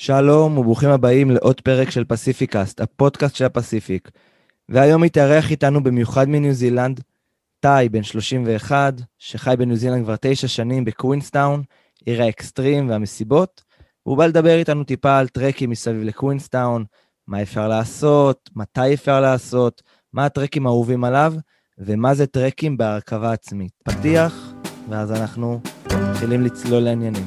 [0.00, 4.10] שלום וברוכים הבאים לעוד פרק של פסיפיקאסט, הפודקאסט של הפסיפיק.
[4.68, 7.00] והיום מתארח איתנו במיוחד מניו זילנד,
[7.60, 11.62] טאי, בן 31, שחי בניו זילנד כבר תשע שנים בקווינסטאון,
[12.04, 13.62] עיר האקסטרים והמסיבות.
[14.02, 16.84] הוא בא לדבר איתנו טיפה על טרקים מסביב לקווינסטאון,
[17.26, 21.34] מה אפשר לעשות, מתי אפשר לעשות, מה הטרקים האהובים עליו,
[21.78, 23.72] ומה זה טרקים בהרכבה עצמית.
[23.84, 24.52] פתיח,
[24.88, 25.60] ואז אנחנו
[26.10, 27.26] מתחילים לצלול לעניינים.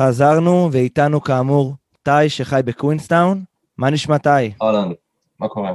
[0.00, 3.44] חזרנו, ואיתנו כאמור טאי שחי בקווינסטאון.
[3.78, 4.52] מה נשמע טאי?
[4.62, 4.92] אהלן,
[5.38, 5.74] מה קורה?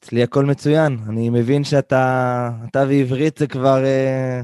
[0.00, 0.98] אצלי הכל מצוין.
[1.08, 4.40] אני מבין שאתה אתה ועברית זה כבר אה,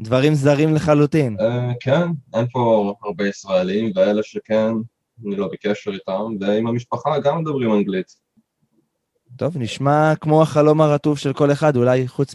[0.00, 1.36] דברים זרים לחלוטין.
[1.40, 2.02] אה, כן,
[2.34, 4.72] אין פה הרבה ישראלים, ואלה שכן,
[5.26, 8.16] אני לא בקשר איתם, ועם המשפחה גם מדברים אנגלית.
[9.36, 12.34] טוב, נשמע כמו החלום הרטוב של כל אחד, אולי חוץ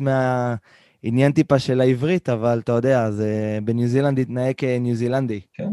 [1.03, 5.42] מהעניין טיפה של העברית, אבל אתה יודע, זה בניו זילנד התנהג כניו זילנדי.
[5.53, 5.69] כן,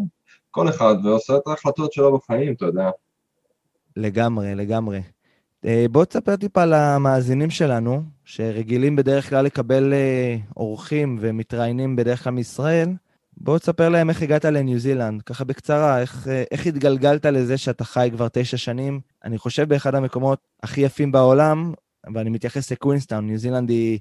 [0.50, 2.91] כל אחד ועושה את ההחלטות שלו בחיים, אתה יודע.
[3.97, 5.02] לגמרי, לגמרי.
[5.64, 12.32] אה, בוא תספר טיפה למאזינים שלנו, שרגילים בדרך כלל לקבל אה, אורחים ומתראיינים בדרך כלל
[12.32, 12.88] מישראל,
[13.36, 17.84] בוא תספר להם איך הגעת לניו זילנד, ככה בקצרה, איך, אה, איך התגלגלת לזה שאתה
[17.84, 21.72] חי כבר תשע שנים, אני חושב באחד המקומות הכי יפים בעולם,
[22.14, 23.98] ואני מתייחס לקווינסטאון, ניו זילנד היא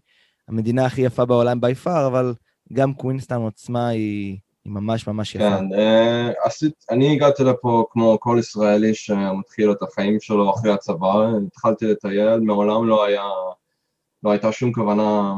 [0.48, 2.34] המדינה הכי יפה בעולם by far, אבל
[2.74, 5.58] גם קווינסטאון עצמה היא, היא ממש ממש יפה.
[5.58, 11.28] כן, אה, עשית, אני הגעתי לפה כמו כל ישראלי שמתחיל את החיים שלו אחרי הצבא,
[11.48, 13.24] התחלתי לטייל, מעולם לא היה,
[14.24, 15.34] לא הייתה שום כוונה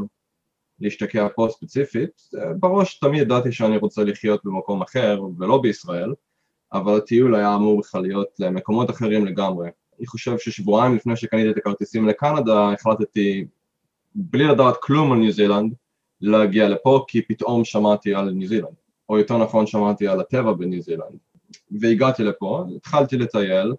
[0.79, 6.13] להשתקע פה ספציפית, אה, בראש תמיד ידעתי שאני רוצה לחיות במקום אחר ולא בישראל,
[6.73, 9.69] אבל הטיול היה אמור בכלל להיות למקומות אחרים לגמרי.
[9.99, 13.45] אני חושב ששבועיים לפני שקניתי את הכרטיסים לקנדה, החלטתי,
[14.15, 15.73] בלי לדעת כלום על ניו זילנד,
[16.21, 18.75] להגיע לפה כי פתאום שמעתי על ניו זילנד.
[19.09, 21.17] או יותר נכון שמעתי על הטבע בניו זילנד.
[21.71, 23.73] והגעתי לפה, התחלתי לטייל,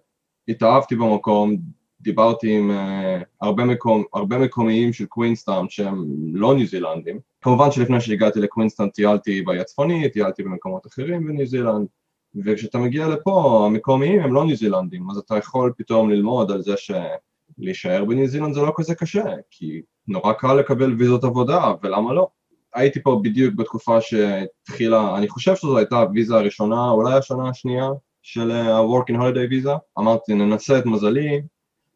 [0.47, 1.57] התאהבתי במקום,
[2.01, 7.19] דיברתי עם uh, הרבה, מקום, הרבה מקומיים של קווינסטאון שהם לא ניו זילנדים.
[7.41, 11.87] כמובן שלפני שהגעתי לקווינסטאון טיילתי באי הצפוני, טיילתי במקומות אחרים בניו זילנד,
[12.35, 16.73] וכשאתה מגיע לפה, המקומיים הם לא ניו זילנדים, אז אתה יכול פתאום ללמוד על זה
[16.77, 22.27] שלהישאר בניו זילנד זה לא כזה קשה, כי נורא קל לקבל ויזות עבודה, ולמה לא?
[22.73, 27.89] הייתי פה בדיוק בתקופה שהתחילה, אני חושב שזו הייתה הוויזה הראשונה, אולי השנה השנייה
[28.21, 31.41] של ה-Working Holiday ויזה, אמרתי ננסה את מזלי,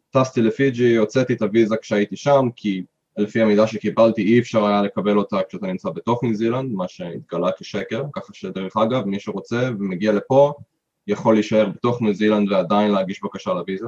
[0.10, 2.84] טסתי לפיג'י, הוצאתי את הוויזה כשהייתי שם, כי
[3.18, 7.50] לפי המידע שקיבלתי אי אפשר היה לקבל אותה כשאתה נמצא בתוך ניו זילנד, מה שהתגלה
[7.60, 10.54] כשקר, ככה שדרך אגב מי שרוצה ומגיע לפה
[11.08, 13.88] יכול להישאר בתוך ניו זילנד ועדיין להגיש בקשה לוויזה.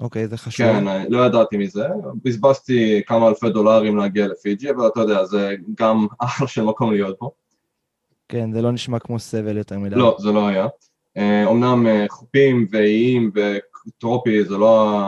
[0.00, 0.66] אוקיי, זה חשוב.
[0.66, 1.86] כן, לא ידעתי מזה,
[2.24, 7.16] בזבזתי כמה אלפי דולרים להגיע לפיג'י, אבל אתה יודע, זה גם אחלה של מקום להיות
[7.18, 7.30] פה.
[8.28, 9.96] כן, זה לא נשמע כמו סבל יותר מדי.
[9.96, 10.66] לא, זה לא היה.
[11.46, 15.00] אומנם חופים ואיים וטרופי זה לא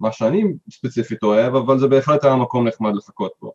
[0.00, 3.50] מה שאני ספציפית אוהב, אבל זה בהחלט היה מקום נחמד לחכות פה.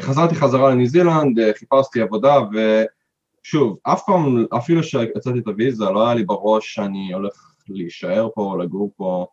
[0.00, 2.38] חזרתי חזרה לניו זילנד, חיפשתי עבודה,
[3.42, 8.56] ושוב, אף פעם, אפילו שיצאתי את הוויזה, לא היה לי בראש שאני הולך להישאר פה,
[8.62, 9.26] לגור פה,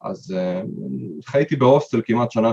[0.00, 2.50] אז uh, חייתי בהוסטל כמעט שנה,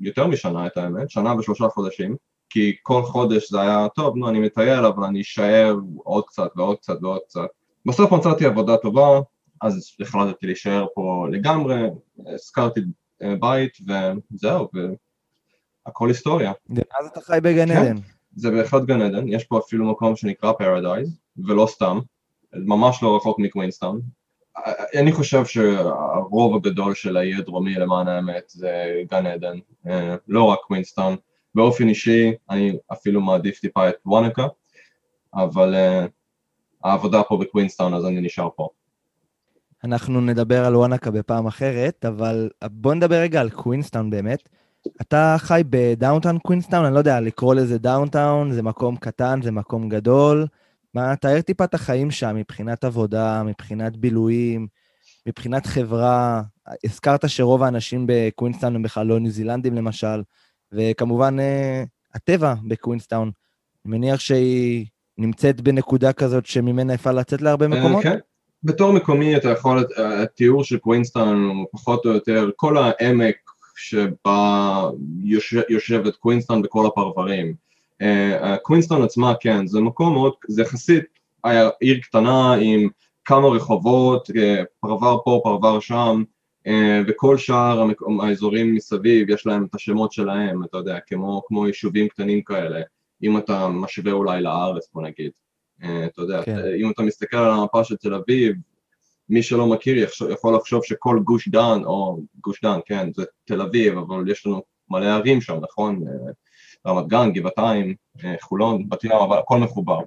[0.00, 2.16] יותר משנה את האמת, שנה ושלושה חודשים,
[2.50, 6.76] כי כל חודש זה היה, טוב, נו, אני מטייל, אבל אני אשאר עוד קצת ועוד
[6.76, 7.46] קצת ועוד קצת.
[7.86, 9.20] בסוף מצאתי עבודה טובה,
[9.62, 11.80] אז החלטתי להישאר פה לגמרי,
[12.34, 12.80] הזכרתי
[13.40, 13.72] בית
[14.32, 14.68] וזהו,
[15.86, 16.52] והכל היסטוריה.
[16.70, 17.96] ואז אתה חי בגן כן, עדן.
[18.36, 21.98] זה בהחלט גן עדן, יש פה אפילו מקום שנקרא פרדייז, ולא סתם,
[22.52, 24.00] ממש לא רחוק מקווינסטאון,
[25.00, 30.58] אני חושב שהרוב הגדול של האי הדרומי למען האמת זה גן עדן, אה, לא רק
[30.66, 31.16] קווינסטון.
[31.54, 34.46] באופן אישי אני אפילו מעדיף טיפה את וואנקה,
[35.34, 36.08] אבל uh,
[36.84, 38.68] העבודה פה בקווינסטון אז אני נשאר פה.
[39.84, 44.48] אנחנו נדבר על וואנקה בפעם אחרת, אבל בוא נדבר רגע על קווינסטון באמת.
[45.00, 49.50] אתה חי ב downtown קווינסטון, אני לא יודע, לקרוא לזה downtown, זה מקום קטן, זה
[49.50, 50.46] מקום גדול.
[50.94, 54.66] מה, תאר טיפה את החיים שם מבחינת עבודה, מבחינת בילויים,
[55.26, 56.42] מבחינת חברה.
[56.84, 60.22] הזכרת שרוב האנשים בקווינסטאון הם בכלל לא ניו זילנדים למשל,
[60.72, 61.84] וכמובן אה,
[62.14, 63.30] הטבע בקווינסטאון.
[63.84, 64.86] אני מניח שהיא
[65.18, 68.02] נמצאת בנקודה כזאת שממנה אפשר לצאת להרבה אה, מקומות?
[68.02, 68.18] כן.
[68.62, 69.86] בתור מקומי אתה יכול,
[70.22, 73.36] התיאור של קווינסטאון הוא פחות או יותר, כל העמק
[73.76, 74.90] שבה
[75.24, 77.54] יושב, יושבת קווינסטון וכל הפרברים.
[78.62, 81.04] קווינסטון עצמה, כן, זה מקום מאוד, זה יחסית
[81.80, 82.88] עיר קטנה עם
[83.24, 84.30] כמה רחובות,
[84.80, 86.22] פרבר פה, פרבר שם,
[87.08, 87.86] וכל שאר
[88.22, 92.80] האזורים מסביב יש להם את השמות שלהם, אתה יודע, כמו, כמו יישובים קטנים כאלה,
[93.22, 95.30] אם אתה משווה אולי לארץ, בוא נגיד.
[95.78, 96.58] אתה יודע, כן.
[96.80, 98.56] אם אתה מסתכל על המפה של תל אביב,
[99.28, 103.98] מי שלא מכיר יכול לחשוב שכל גוש דן, או גוש דן, כן, זה תל אביב,
[103.98, 106.04] אבל יש לנו מלא ערים שם, נכון?
[106.86, 107.94] רמת גן, גבעתיים,
[108.40, 110.00] חולון, בת ים, אבל הכל מחובר.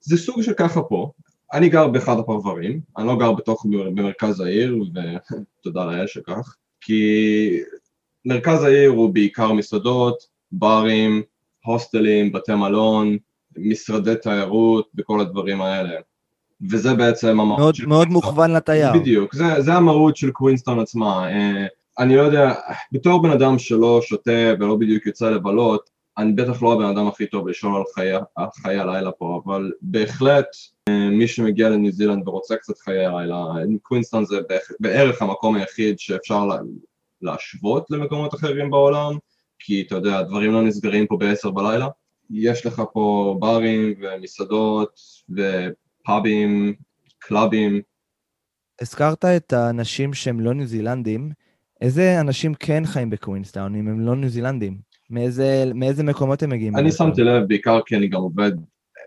[0.00, 1.10] זה סוג של ככה פה.
[1.52, 4.76] אני גר באחד הפרברים, אני לא גר בתוך, במרכז העיר,
[5.60, 7.60] ותודה לאל שכך, כי
[8.24, 10.16] מרכז העיר הוא בעיקר מסעדות,
[10.52, 11.22] ברים,
[11.64, 13.16] הוסטלים, בתי מלון,
[13.56, 16.00] משרדי תיירות וכל הדברים האלה.
[16.70, 17.86] וזה בעצם המהות מאוד, של...
[17.86, 18.92] מאוד מוכוון לתייר.
[18.92, 21.28] בדיוק, זה, זה המהות של קווינסטון עצמה.
[21.32, 21.66] אה,
[21.98, 22.54] אני לא יודע,
[22.92, 27.26] בתור בן אדם שלא שותה ולא בדיוק יוצא לבלות, אני בטח לא הבן אדם הכי
[27.26, 27.82] טוב לשאול
[28.36, 30.46] על חיי, הלילה פה, אבל בהחלט
[30.88, 33.44] אה, מי שמגיע לניו זילנד ורוצה קצת חיי הלילה,
[33.82, 34.36] קווינסטון זה
[34.80, 36.48] בערך המקום היחיד שאפשר
[37.22, 39.12] להשוות למקומות אחרים בעולם,
[39.58, 41.88] כי אתה יודע, הדברים לא נסגרים פה בעשר בלילה.
[42.30, 45.00] יש לך פה ברים ומסעדות
[45.30, 46.74] ופאבים,
[47.18, 47.80] clubים.
[48.80, 51.30] הזכרת את האנשים שהם לא ניו זילנדים,
[51.80, 54.78] איזה אנשים כן חיים בקווינסטאון אם הם לא ניו זילנדים?
[55.10, 56.76] מאיזה, מאיזה מקומות הם מגיעים?
[56.76, 58.52] אני שמתי לב, בעיקר כי אני גם עובד,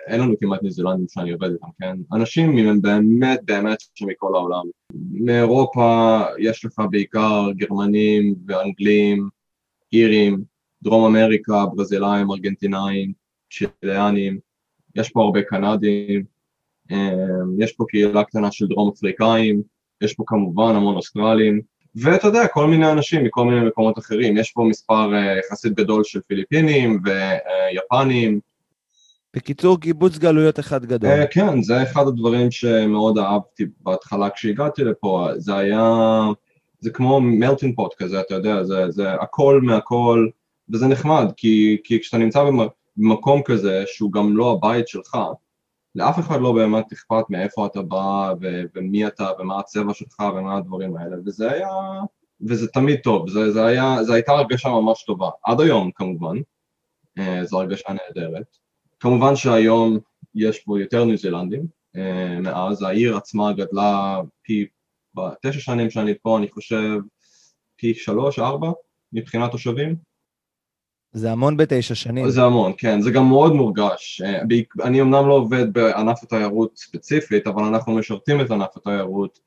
[0.07, 1.97] אין לנו כמעט ניו זילנדים שאני עובד איתם, כן?
[2.13, 4.63] אנשים הם באמת באמת שמכל העולם.
[5.11, 9.29] מאירופה יש לך בעיקר גרמנים ואנגלים,
[9.93, 10.43] אירים,
[10.83, 13.13] דרום אמריקה, ברזילאים, ארגנטינאים,
[13.53, 14.39] צ'יליאנים,
[14.95, 16.23] יש פה הרבה קנדים,
[16.91, 19.61] אמ, יש פה קהילה קטנה של דרום אפריקאים,
[20.01, 21.61] יש פה כמובן המון אוסטרלים,
[21.95, 26.03] ואתה יודע, כל מיני אנשים מכל מיני מקומות אחרים, יש פה מספר אה, יחסית גדול
[26.03, 28.39] של פיליפינים ויפנים.
[29.35, 31.09] בקיצור, קיבוץ גלויות אחד גדול.
[31.09, 35.93] Uh, כן, זה אחד הדברים שמאוד אהבתי בהתחלה כשהגעתי לפה, זה היה,
[36.79, 40.27] זה כמו מלטינג פוט כזה, אתה יודע, זה, זה הכל מהכל,
[40.73, 42.43] וזה נחמד, כי, כי כשאתה נמצא
[42.97, 45.17] במקום כזה שהוא גם לא הבית שלך,
[45.95, 50.57] לאף אחד לא באמת אכפת מאיפה אתה בא ו- ומי אתה ומה הצבע שלך ומה
[50.57, 51.69] הדברים האלה, וזה היה,
[52.41, 56.37] וזה תמיד טוב, זה, זה היה, זה הייתה הרגשה ממש טובה, עד היום כמובן,
[57.17, 58.57] אה, זו הרגשה נהדרת.
[58.99, 59.99] כמובן שהיום
[60.35, 64.67] יש פה יותר ניו זילנדים, אה, מאז העיר עצמה גדלה פי,
[65.13, 66.99] בתשע שנים שאני פה אני חושב
[67.75, 68.71] פי שלוש, ארבע
[69.13, 69.95] מבחינת תושבים,
[71.13, 72.29] זה המון בתשע שנים.
[72.29, 74.21] זה המון, כן, זה גם מאוד מורגש.
[74.25, 74.41] אה,
[74.83, 79.39] אני אמנם לא עובד בענף התיירות ספציפית, אבל אנחנו משרתים את ענף התיירות,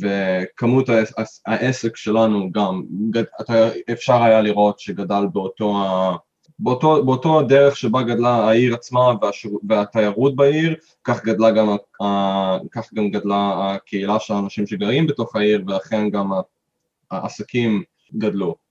[0.00, 0.88] וכמות
[1.46, 2.82] העסק שלנו גם,
[3.92, 5.74] אפשר היה לראות שגדל באותו,
[6.58, 9.12] באותו, באותו הדרך שבה גדלה העיר עצמה
[9.68, 10.74] והתיירות בעיר,
[11.04, 11.76] כך, גדלה גם,
[12.70, 16.30] כך גם גדלה הקהילה של האנשים שגרים בתוך העיר, ולכן גם
[17.10, 17.82] העסקים
[18.14, 18.63] גדלו.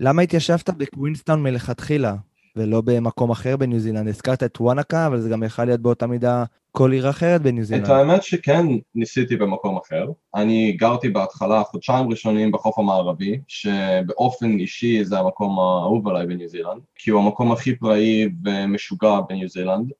[0.00, 2.14] למה התיישבת בקווינסטון מלכתחילה,
[2.56, 4.08] ולא במקום אחר בניו זילנד?
[4.08, 7.84] הזכרת את וואנקה, אבל זה גם יכול להיות באותה מידה כל עיר אחרת בניו זילנד.
[7.84, 10.06] את האמת שכן ניסיתי במקום אחר.
[10.34, 16.82] אני גרתי בהתחלה חודשיים ראשונים בחוף המערבי, שבאופן אישי זה המקום האהוב עליי בניו זילנד,
[16.94, 19.92] כי הוא המקום הכי פראי ומשוגע בניו זילנד,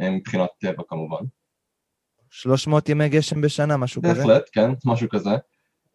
[0.00, 1.24] מבחינת טבע כמובן.
[2.30, 4.14] 300 ימי גשם בשנה, משהו כזה?
[4.14, 5.30] בהחלט, כן, משהו כזה.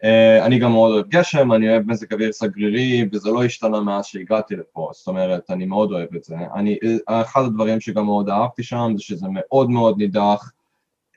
[0.03, 4.05] Uh, אני גם מאוד אוהב גשם, אני אוהב מזג אוויר סגרירי, וזה לא השתנה מאז
[4.05, 6.35] שהגעתי לפה, זאת אומרת, אני מאוד אוהב את זה.
[6.55, 10.51] אני, אחד הדברים שגם מאוד אהבתי שם זה שזה מאוד מאוד נידח,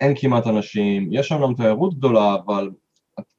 [0.01, 2.71] אין כמעט אנשים, יש שם גם תיירות גדולה, אבל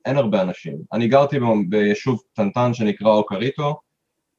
[0.05, 0.77] אין הרבה אנשים.
[0.93, 1.37] אני גרתי
[1.69, 3.79] ביישוב קטנטן שנקרא אוקריטו,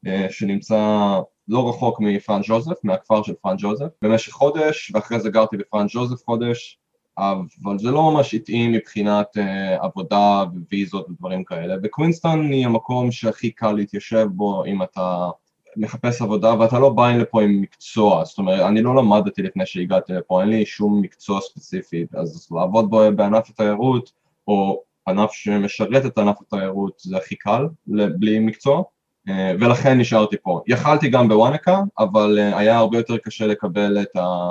[0.07, 5.57] uh, שנמצא לא רחוק מפרנץ ג'וזף, מהכפר של פרנץ ג'וזף, במשך חודש, ואחרי זה גרתי
[5.57, 6.80] בפרנץ ג'וזף חודש,
[7.21, 13.51] אבל זה לא ממש התאים מבחינת uh, עבודה וויזות ודברים כאלה, וקווינסטון היא המקום שהכי
[13.51, 15.29] קל להתיישב בו אם אתה
[15.77, 20.13] מחפש עבודה ואתה לא בא לפה עם מקצוע, זאת אומרת, אני לא למדתי לפני שהגעתי
[20.13, 24.13] לפה, אין לי שום מקצוע ספציפי, אז לעבוד בו בענף התיירות,
[24.49, 28.83] או ענף שמשרת את ענף התיירות זה הכי קל, בלי מקצוע,
[29.29, 30.61] uh, ולכן נשארתי פה.
[30.67, 34.51] יכלתי גם בוואנקה, אבל uh, היה הרבה יותר קשה לקבל את ה...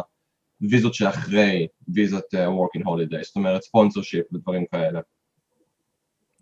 [0.61, 4.99] ויזות שאחרי ויזת uh, working holiday, זאת אומרת ספונסר שיפ ודברים כאלה.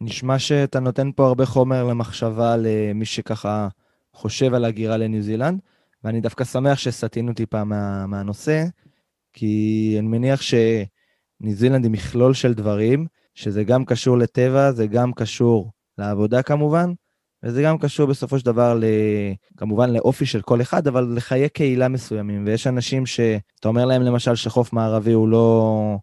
[0.01, 3.67] נשמע שאתה נותן פה הרבה חומר למחשבה למי שככה
[4.13, 5.59] חושב על הגירה לניו זילנד,
[6.03, 8.63] ואני דווקא שמח שסטינו טיפה מה, מהנושא,
[9.33, 15.13] כי אני מניח שניו זילנד היא מכלול של דברים, שזה גם קשור לטבע, זה גם
[15.13, 16.93] קשור לעבודה כמובן,
[17.48, 18.84] וזה גם קשור בסופו של דבר, ל...
[19.58, 22.44] כמובן לאופי של כל אחד, אבל לחיי קהילה מסוימים.
[22.46, 25.98] ויש אנשים שאתה אומר להם למשל שחוף מערבי הוא לא...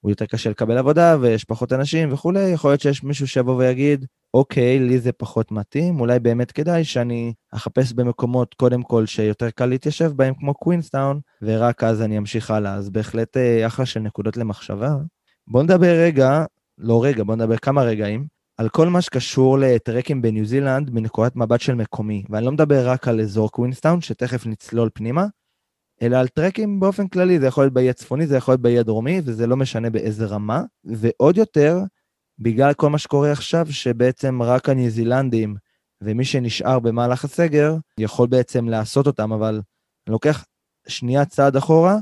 [0.00, 4.06] הוא יותר קשה לקבל עבודה ויש פחות אנשים וכולי, יכול להיות שיש מישהו שיבוא ויגיד,
[4.34, 9.66] אוקיי, לי זה פחות מתאים, אולי באמת כדאי שאני אחפש במקומות, קודם כל, שיותר קל
[9.66, 12.74] להתיישב בהם, כמו קווינסטאון, ורק אז אני אמשיך הלאה.
[12.74, 14.94] אז בהחלט אה, אחלה של נקודות למחשבה.
[15.48, 16.44] בואו נדבר רגע,
[16.78, 21.60] לא רגע, בואו נדבר כמה רגעים, על כל מה שקשור לטרקים בניו זילנד מנקודת מבט
[21.60, 22.24] של מקומי.
[22.30, 25.26] ואני לא מדבר רק על אזור קווינסטאון, שתכף נצלול פנימה,
[26.02, 29.20] אלא על טרקים באופן כללי, זה יכול להיות באי הצפוני, זה יכול להיות באי הדרומי,
[29.24, 30.62] וזה לא משנה באיזה רמה.
[30.84, 31.78] ועוד יותר,
[32.38, 35.56] בגלל כל מה שקורה עכשיו, שבעצם רק הניו זילנדים
[36.02, 40.44] ומי שנשאר במהלך הסגר יכול בעצם לעשות אותם, אבל אני לוקח
[40.88, 41.96] שנייה צעד אחורה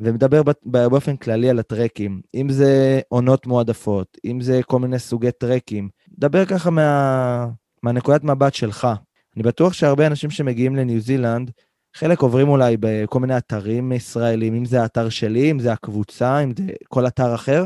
[0.00, 2.20] ומדבר באופן כללי על הטרקים.
[2.34, 5.88] אם זה עונות מועדפות, אם זה כל מיני סוגי טרקים,
[6.18, 7.48] דבר ככה מה...
[7.82, 8.88] מהנקודת מבט שלך.
[9.36, 11.50] אני בטוח שהרבה אנשים שמגיעים לניו זילנד,
[11.96, 16.52] חלק עוברים אולי בכל מיני אתרים ישראלים, אם זה האתר שלי, אם זה הקבוצה, אם
[16.56, 17.64] זה כל אתר אחר,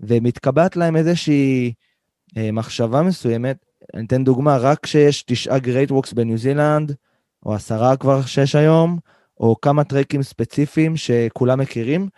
[0.00, 1.72] ומתקבעת להם איזושהי
[2.36, 3.56] אה, מחשבה מסוימת.
[3.94, 6.94] אני אתן דוגמה, רק כשיש תשעה גרייט ווקס בניו זילנד,
[7.46, 8.98] או עשרה כבר שש היום,
[9.40, 12.08] או כמה טרקים ספציפיים שכולם מכירים,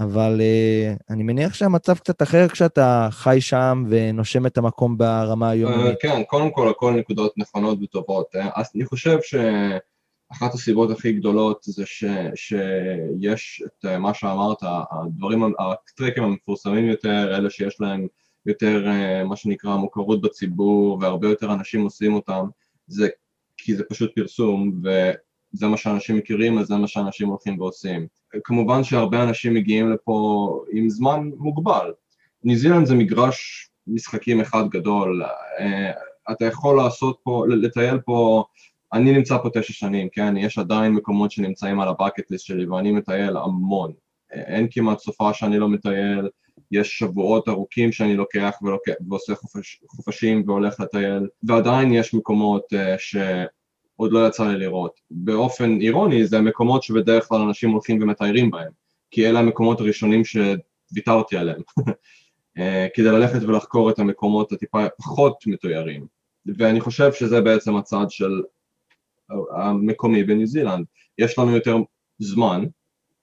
[0.00, 5.96] אבל uh, אני מניח שהמצב קצת אחר כשאתה חי שם ונושם את המקום ברמה היומית.
[5.96, 8.34] Uh, כן, קודם כל, הכל נקודות נכונות וטובות.
[8.54, 16.24] אז אני חושב שאחת הסיבות הכי גדולות זה ש, שיש את מה שאמרת, הדברים, הטרקים
[16.24, 18.06] המפורסמים יותר, אלה שיש להם
[18.46, 18.86] יותר,
[19.24, 22.46] מה שנקרא, מוכרות בציבור, והרבה יותר אנשים עושים אותם,
[22.86, 23.08] זה
[23.56, 25.10] כי זה פשוט פרסום, ו...
[25.52, 28.06] זה מה שאנשים מכירים, אז זה מה שאנשים הולכים ועושים.
[28.44, 31.92] כמובן שהרבה אנשים מגיעים לפה עם זמן מוגבל.
[32.44, 35.22] ניו זילנד זה מגרש משחקים אחד גדול,
[35.58, 35.90] אה,
[36.32, 38.44] אתה יכול לעשות פה, לטייל פה,
[38.92, 40.36] אני נמצא פה תשע שנים, כן?
[40.36, 43.92] יש עדיין מקומות שנמצאים על הבקט ליסט שלי ואני מטייל המון.
[44.32, 46.28] אין כמעט סופה שאני לא מטייל,
[46.70, 52.98] יש שבועות ארוכים שאני לוקח ולוקח, ועושה חופש, חופשים והולך לטייל, ועדיין יש מקומות uh,
[52.98, 53.16] ש...
[54.00, 55.00] עוד לא יצא לי לראות.
[55.10, 58.70] באופן אירוני זה המקומות שבדרך כלל אנשים הולכים ומתיירים בהם,
[59.10, 61.62] כי אלה המקומות הראשונים שוויתרתי עליהם,
[62.58, 66.06] אה, כדי ללכת ולחקור את המקומות הטיפה פחות מתוירים,
[66.46, 68.42] ואני חושב שזה בעצם הצד של
[69.56, 70.86] המקומי בניו זילנד,
[71.18, 71.76] יש לנו יותר
[72.18, 72.64] זמן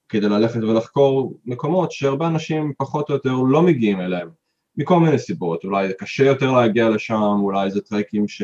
[0.09, 4.29] כדי ללכת ולחקור מקומות שהרבה אנשים פחות או יותר לא מגיעים אליהם
[4.77, 8.41] מכל מיני סיבות, אולי זה קשה יותר להגיע לשם, אולי זה טרקים ש,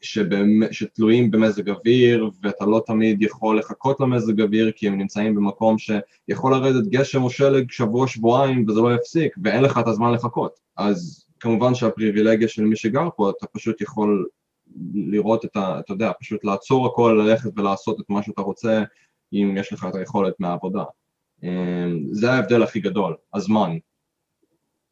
[0.00, 5.76] שבאמת, שתלויים במזג אוויר ואתה לא תמיד יכול לחכות למזג אוויר כי הם נמצאים במקום
[5.78, 10.60] שיכול לרדת גשם או שלג שבוע שבועיים וזה לא יפסיק ואין לך את הזמן לחכות.
[10.76, 14.26] אז כמובן שהפריבילגיה של מי שגר פה אתה פשוט יכול
[14.94, 15.80] לראות את ה...
[15.80, 18.82] אתה יודע, פשוט לעצור הכל, ללכת ולעשות את מה שאתה רוצה
[19.32, 20.84] אם יש לך את היכולת מהעבודה.
[21.42, 23.76] אמ, זה ההבדל הכי גדול, הזמן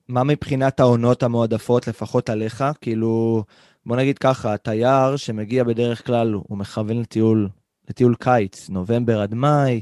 [0.08, 2.64] מה מבחינת העונות המועדפות, לפחות עליך?
[2.80, 3.44] כאילו,
[3.86, 7.48] בוא נגיד ככה, התייר שמגיע בדרך כלל, הוא מכוון לטיול,
[7.88, 9.80] לטיול קיץ, נובמבר עד מאי,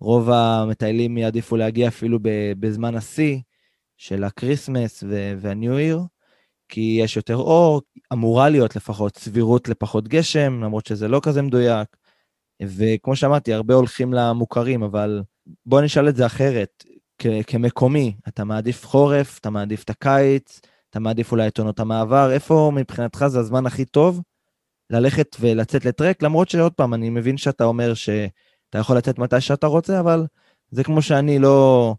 [0.00, 2.18] רוב המטיילים יעדיפו להגיע אפילו
[2.58, 3.38] בזמן השיא
[3.96, 5.04] של ה Christmas
[5.38, 6.00] וה New Year,
[6.68, 7.82] כי יש יותר אור,
[8.12, 11.88] אמורה להיות לפחות סבירות לפחות גשם, למרות שזה לא כזה מדויק.
[12.62, 15.22] וכמו שאמרתי, הרבה הולכים למוכרים, אבל
[15.66, 16.84] בוא נשאל את זה אחרת.
[17.46, 20.60] כמקומי, אתה מעדיף חורף, אתה מעדיף את הקיץ,
[20.90, 24.20] אתה מעדיף אולי את עונות המעבר, איפה מבחינתך זה הזמן הכי טוב
[24.90, 29.66] ללכת ולצאת לטרק, למרות שעוד פעם, אני מבין שאתה אומר שאתה יכול לצאת מתי שאתה
[29.66, 30.26] רוצה, אבל
[30.70, 31.94] זה כמו שאני לא...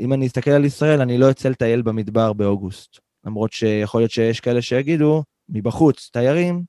[0.00, 2.98] אם אני אסתכל על ישראל, אני לא אצא לטייל במדבר באוגוסט.
[3.24, 6.62] למרות שיכול להיות שיש כאלה שיגידו, מבחוץ, תיירים,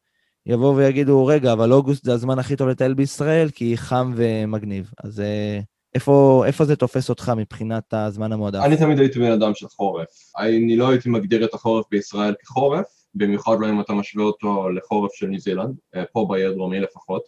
[0.45, 4.91] יבואו ויגידו, רגע, אבל אוגוסט זה הזמן הכי טוב לטייל בישראל, כי חם ומגניב.
[5.03, 5.59] אז אה,
[5.95, 8.59] איפה, איפה זה תופס אותך מבחינת הזמן המועדף?
[8.63, 10.07] אני תמיד הייתי בן אדם של חורף.
[10.37, 15.13] אני לא הייתי מגדיר את החורף בישראל כחורף, במיוחד לא אם אתה משווה אותו לחורף
[15.13, 17.23] של ניו זילנד, אה, פה באי הדרומי לפחות,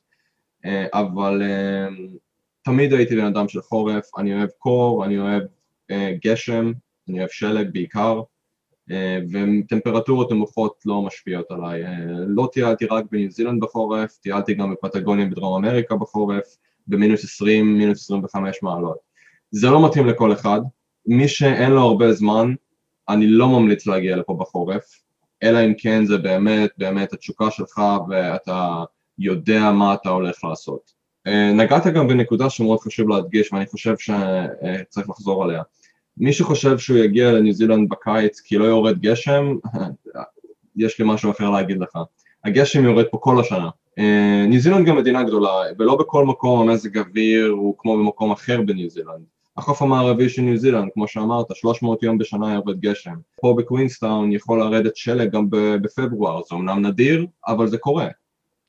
[0.65, 1.87] אה, אבל אה,
[2.63, 5.43] תמיד הייתי בן אדם של חורף, אני אוהב קור, אני אוהב
[6.25, 6.71] גשם,
[7.09, 8.21] אני אוהב שלג בעיקר,
[9.31, 11.81] וטמפרטורות נמוכות לא משפיעות עליי.
[12.27, 18.03] לא טיילתי רק בניו זילנד בחורף, טיילתי גם בפטגוניה בדרום אמריקה בחורף, במינוס 20, מינוס
[18.03, 18.97] 25 מעלות.
[19.51, 20.61] זה לא מתאים לכל אחד,
[21.05, 22.53] מי שאין לו הרבה זמן,
[23.09, 24.83] אני לא ממליץ להגיע לפה בחורף,
[25.43, 28.83] אלא אם כן זה באמת באמת התשוקה שלך ואתה
[29.19, 30.91] יודע מה אתה הולך לעשות.
[31.27, 35.61] אה, נגעת גם בנקודה שמאוד חשוב להדגיש ואני חושב שצריך לחזור עליה.
[36.17, 39.55] מי שחושב שהוא יגיע לניו זילנד בקיץ כי לא יורד גשם,
[40.75, 41.97] יש לי משהו אחר להגיד לך.
[42.45, 43.69] הגשם יורד פה כל השנה.
[43.99, 48.61] אה, ניו זילנד גם מדינה גדולה, ולא בכל מקום המזג אוויר הוא כמו במקום אחר
[48.61, 49.23] בניו זילנד.
[49.57, 53.15] החוף המערבי של ניו זילנד, כמו שאמרת, 300 יום בשנה יורד גשם.
[53.41, 58.07] פה בקווינסטאון יכול לרדת שלג גם בפברואר, זה אמנם נדיר, אבל זה קורה.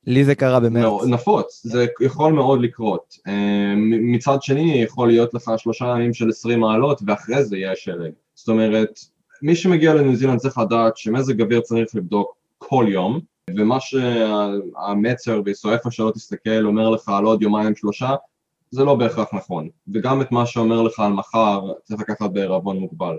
[0.06, 0.82] לי זה קרה במרץ.
[0.82, 3.18] לא, נפוץ, זה יכול מאוד לקרות.
[3.26, 8.12] אה, מצד שני, יכול להיות לך שלושה ימים של 20 מעלות, ואחרי זה יהיה שלג.
[8.34, 9.00] זאת אומרת,
[9.42, 13.20] מי שמגיע לניו זילנד צריך לדעת שמזג אוויר צריך לבדוק כל יום,
[13.50, 18.14] ומה שהמצר איפה שלא תסתכל אומר לך על עוד יומיים שלושה,
[18.70, 23.16] זה לא בהכרח נכון, וגם את מה שאומר לך על מחר צריך לקחת בערבון מוגבל.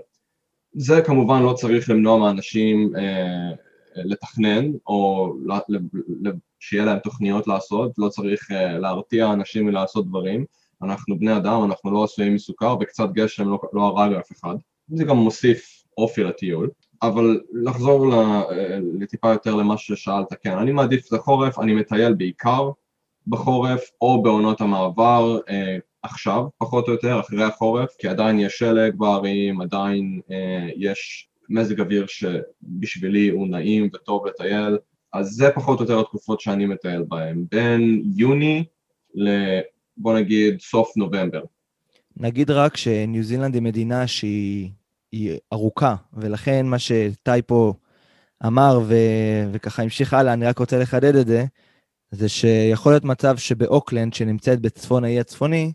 [0.72, 3.50] זה כמובן לא צריך למנוע מאנשים אה,
[3.96, 5.32] לתכנן או
[6.60, 10.44] שיהיה להם תוכניות לעשות, לא צריך אה, להרתיע אנשים מלעשות דברים,
[10.82, 14.54] אנחנו בני אדם, אנחנו לא עשויים מסוכר וקצת גשם לא, לא הרג אף אחד,
[14.88, 16.70] זה גם מוסיף אופי לטיול.
[17.02, 18.14] אבל לחזור
[18.98, 22.70] לטיפה יותר למה ששאלת, כן, אני מעדיף את החורף, אני מטייל בעיקר
[23.26, 28.94] בחורף או בעונות המעבר אה, עכשיו, פחות או יותר, אחרי החורף, כי עדיין יש שלג
[28.96, 34.78] בערים, עדיין אה, יש מזג אוויר שבשבילי הוא נעים וטוב לטייל,
[35.12, 38.64] אז זה פחות או יותר התקופות שאני מטייל בהן, בין יוני
[39.14, 39.28] ל...
[39.96, 41.42] בוא נגיד סוף נובמבר.
[42.16, 44.70] נגיד רק שניו זילנד היא מדינה שהיא
[45.16, 47.74] היא ארוכה, ולכן מה שטאי פה
[48.46, 48.94] אמר ו...
[49.52, 51.44] וככה המשיך הלאה, אני רק רוצה לחדד את זה,
[52.10, 55.72] זה שיכול להיות מצב שבאוקלנד, שנמצאת בצפון האי הצפוני,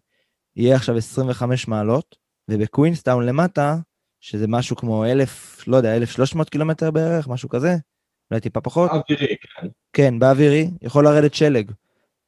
[0.55, 2.15] יהיה עכשיו 25 מעלות,
[2.50, 3.77] ובקווינסטאון למטה,
[4.19, 7.75] שזה משהו כמו אלף, לא יודע, 1,300 קילומטר בערך, משהו כזה,
[8.31, 8.91] אולי טיפה פחות.
[8.91, 9.67] באווירי, כן.
[9.93, 11.71] כן, באווירי, יכול לרדת שלג.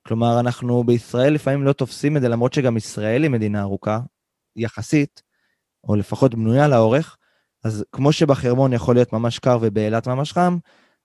[0.07, 3.99] כלומר, אנחנו בישראל לפעמים לא תופסים את זה, למרות שגם ישראל היא מדינה ארוכה,
[4.55, 5.23] יחסית,
[5.87, 7.17] או לפחות בנויה לאורך,
[7.63, 10.57] אז כמו שבחרמון יכול להיות ממש קר ובאילת ממש חם,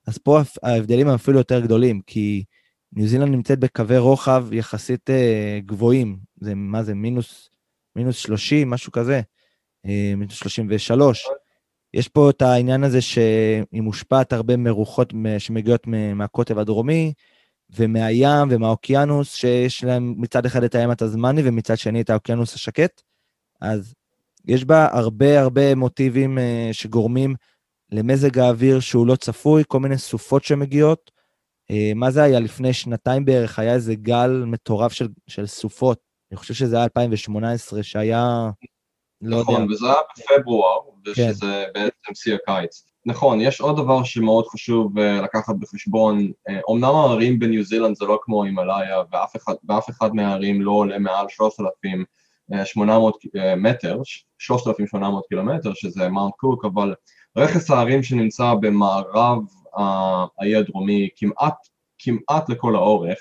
[0.07, 2.45] אז פה ההבדלים הם אפילו יותר גדולים, כי
[2.93, 6.19] ניו זילנד נמצאת בקווי רוחב יחסית אה, גבוהים.
[6.41, 7.51] זה, מה זה, מינוס,
[7.97, 9.21] מינוס 30, משהו כזה,
[9.87, 11.27] אה, מינוס 33.
[11.95, 17.13] יש פה את העניין הזה שהיא מושפעת הרבה מרוחות שמגיעות מהקוטב הדרומי,
[17.77, 23.03] ומהים ומהאוקיינוס, שיש להם מצד אחד את הים התזמני ומצד שני את האוקיינוס השקט.
[23.61, 23.95] אז
[24.49, 27.35] יש בה הרבה הרבה מוטיבים uh, שגורמים
[27.93, 31.11] למזג האוויר שהוא לא צפוי, כל מיני סופות שמגיעות.
[31.73, 32.41] Uh, מה זה היה?
[32.41, 35.99] לפני שנתיים בערך היה איזה גל מטורף של, של סופות.
[36.31, 38.51] אני חושב שזה היה 2018, שהיה...
[39.23, 39.75] לא נכון, יודע.
[39.75, 41.11] וזה היה בפברואר, כן.
[41.11, 41.81] ושזה כן.
[41.81, 42.85] בעצם שיא הקיץ.
[43.07, 46.31] נכון, יש עוד דבר שמאוד חשוב uh, לקחת בחשבון,
[46.69, 50.99] אומנם הערים בניו זילנד זה לא כמו הימאליה, ואף אחד, ואף אחד מהערים לא עולה
[50.99, 52.05] מעל 3,000
[52.51, 54.01] 800 אה, מטר,
[54.39, 56.95] 3,800 קילומטר, שזה מאונט קוק, אבל
[57.37, 59.39] רכס ההרים שנמצא במערב
[60.39, 61.55] האי הדרומי כמעט,
[61.99, 63.19] כמעט לכל האורך,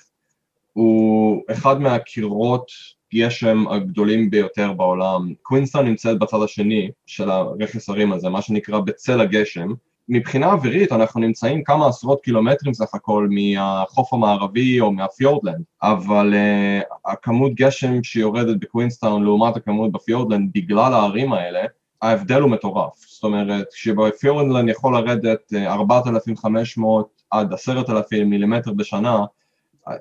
[0.74, 2.72] הוא אחד מהקירות
[3.13, 5.34] גשם הגדולים ביותר בעולם.
[5.42, 9.74] קווינסטון נמצאת בצד השני של הרכס הרים הזה, מה שנקרא בצל הגשם,
[10.10, 17.12] מבחינה אווירית אנחנו נמצאים כמה עשרות קילומטרים סך הכל מהחוף המערבי או מהפיורדלנד, אבל uh,
[17.12, 21.60] הכמות גשם שיורדת בקווינסטאון לעומת הכמות בפיורדלנד בגלל ההרים האלה,
[22.02, 22.93] ההבדל הוא מטורף.
[23.08, 29.26] זאת אומרת, כשבפיורדלנד יכול לרדת 4,500 אה, עד 10,000 מילימטר בשנה,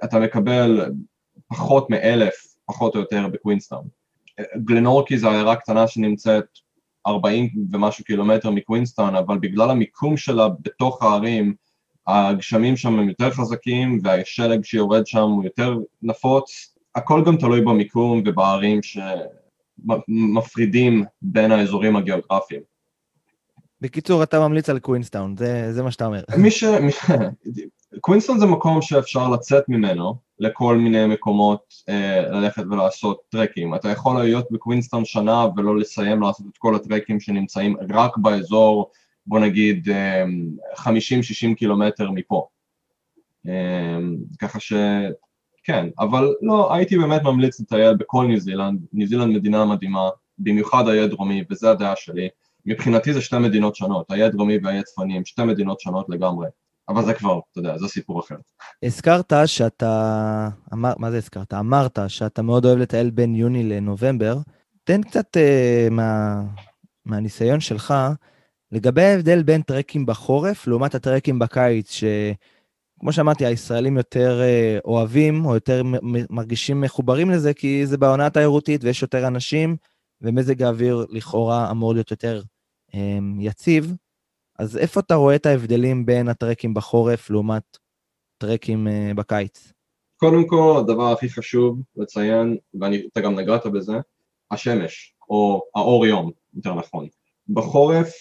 [0.05, 0.95] אתה מקבל
[1.49, 2.35] פחות מאלף,
[2.67, 3.85] פחות או יותר, בקווינסטאון.
[4.65, 6.47] גלנורקי זו עיירה קטנה שנמצאת
[7.07, 11.55] 40 ומשהו קילומטר מקווינסטון, אבל בגלל המיקום שלה בתוך ההרים,
[12.07, 18.23] הגשמים שם הם יותר חזקים והשלג שיורד שם הוא יותר נפוץ, הכל גם תלוי במיקום
[18.27, 18.81] ובהרים
[19.79, 22.61] שמפרידים בין האזורים הגיאוגרפיים.
[23.81, 26.23] בקיצור, אתה ממליץ על קווינסטאון, זה, זה מה שאתה אומר.
[26.39, 26.65] מי ש...
[28.01, 33.75] קווינסטון זה מקום שאפשר לצאת ממנו לכל מיני מקומות אה, ללכת ולעשות טרקים.
[33.75, 38.91] אתה יכול להיות בקווינסטון שנה ולא לסיים לעשות את כל הטרקים שנמצאים רק באזור,
[39.27, 40.25] בוא נגיד אה,
[40.77, 42.47] 50-60 קילומטר מפה.
[43.49, 43.99] אה,
[44.39, 44.73] ככה ש...
[45.65, 50.89] כן, אבל לא, הייתי באמת ממליץ לטייל בכל ניו זילנד, ניו זילנד מדינה מדהימה, במיוחד
[50.89, 52.29] האי הדרומי, וזה הדעה שלי.
[52.67, 56.49] מבחינתי זה שתי מדינות שונות, האי הדרומי והאי הצפוני הם שתי מדינות שונות לגמרי.
[56.89, 58.37] אבל זה כבר, אתה יודע, זה סיפור אחר.
[58.83, 61.55] הזכרת שאתה, אמר, מה זה הזכרת?
[61.55, 64.39] אמרת שאתה מאוד אוהב לטייל בין יוני לנובמבר.
[64.85, 66.43] תן קצת uh, מה,
[67.05, 67.95] מהניסיון שלך
[68.73, 75.55] לגבי ההבדל בין טרקים בחורף לעומת הטרקים בקיץ, שכמו שאמרתי, הישראלים יותר uh, אוהבים או
[75.55, 75.83] יותר
[76.31, 79.77] מרגישים מחוברים לזה, כי זה בעונה התיירותית ויש יותר אנשים,
[80.21, 82.43] ומזג האוויר לכאורה אמור להיות יותר
[82.91, 82.95] um,
[83.41, 83.95] יציב.
[84.59, 87.79] אז איפה אתה רואה את ההבדלים בין הטרקים בחורף לעומת
[88.39, 89.73] טרקים אה, בקיץ?
[90.17, 93.97] קודם כל, הדבר הכי חשוב לציין, ואתה גם נגעת בזה,
[94.51, 97.07] השמש, או האור יום, יותר נכון.
[97.49, 98.13] בחורף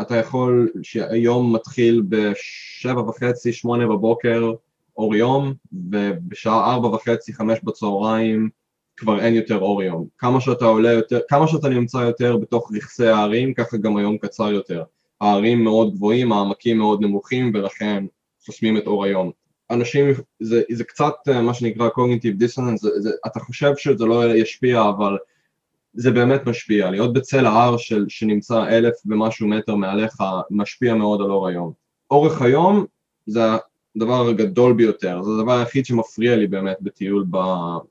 [0.00, 4.52] אתה יכול, שהיום מתחיל בשבע וחצי, שמונה בבוקר,
[4.96, 5.54] אור יום,
[5.90, 8.50] ובשעה ארבע וחצי, חמש בצהריים,
[8.96, 10.06] כבר אין יותר אור יום.
[10.18, 14.52] כמה שאתה עולה יותר, כמה שאתה נמצא יותר בתוך רכסי הערים, ככה גם היום קצר
[14.52, 14.84] יותר.
[15.20, 18.04] הערים מאוד גבוהים, העמקים מאוד נמוכים, ולכן
[18.44, 19.30] חוסמים את אור היום.
[19.70, 20.06] אנשים,
[20.40, 21.88] זה, זה קצת אה, מה שנקרא
[22.76, 25.18] זה, זה, אתה חושב שזה לא ישפיע, אבל
[25.94, 26.90] זה באמת משפיע.
[26.90, 30.16] להיות בצל ההר של, שנמצא אלף ומשהו מטר מעליך,
[30.50, 31.72] משפיע מאוד על אור היום.
[32.10, 32.86] אורך היום
[33.26, 33.40] זה
[33.96, 37.26] הדבר הגדול ביותר, זה הדבר היחיד שמפריע לי באמת בטיול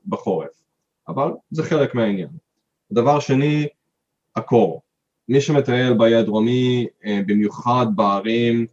[0.07, 0.61] בחורף,
[1.07, 2.29] אבל זה חלק מהעניין.
[2.91, 3.67] דבר שני,
[4.35, 4.81] הקור.
[5.29, 8.65] מי שמטייל באי הדרומי, אה, במיוחד בהרים,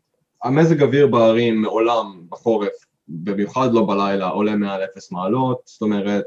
[0.45, 2.73] המזג אוויר בהרים לעולם בחורף,
[3.09, 6.25] במיוחד לא בלילה, עולה מעל אפס מעלות, זאת אומרת,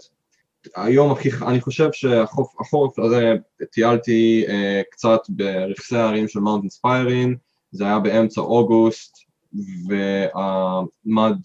[0.76, 3.34] היום הכי, אני חושב שהחורף הזה
[3.72, 7.36] טיילתי אה, קצת ברכסי ההרים של מאונט אספיירינג,
[7.72, 9.18] זה היה באמצע אוגוסט,
[9.88, 11.38] והמד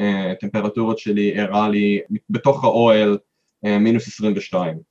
[0.00, 3.18] אה, טמפרטורות שלי הראה לי בתוך האוהל
[3.64, 4.89] אה, מינוס 22.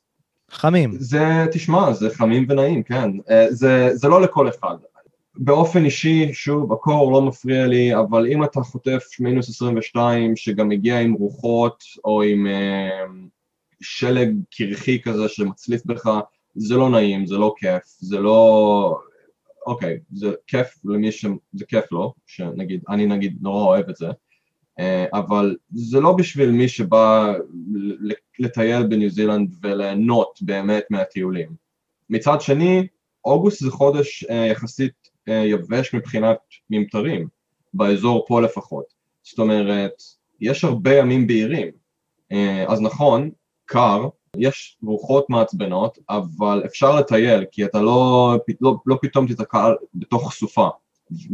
[0.51, 0.91] חמים.
[0.99, 3.11] זה, תשמע, זה חמים ונעים, כן.
[3.29, 4.75] אה, זה, זה לא לכל אחד.
[5.35, 10.99] באופן אישי, שוב, הקור לא מפריע לי, אבל אם אתה חוטף מינוס 22 שגם מגיע
[10.99, 13.05] עם רוחות או עם אה,
[13.81, 16.09] שלג קרחי כזה שמצליף בך,
[16.55, 18.99] זה לא נעים, זה לא כיף, זה לא...
[19.67, 21.25] אוקיי, זה כיף למי ש...
[21.53, 24.07] זה כיף לו, שנגיד, אני נגיד נורא אוהב את זה,
[25.13, 27.33] אבל זה לא בשביל מי שבא
[28.39, 31.49] לטייל בניו זילנד וליהנות באמת מהטיולים.
[32.09, 32.87] מצד שני,
[33.25, 36.37] אוגוסט זה חודש אה, יחסית אה, יבש מבחינת
[36.69, 37.27] ממטרים,
[37.73, 38.85] באזור פה לפחות.
[39.23, 39.93] זאת אומרת,
[40.41, 41.67] יש הרבה ימים בהירים.
[42.67, 43.29] אז נכון,
[43.65, 50.33] קר, יש רוחות מעצבנות, אבל אפשר לטייל, כי אתה לא, לא, לא פתאום תיתקע בתוך
[50.33, 50.67] סופה.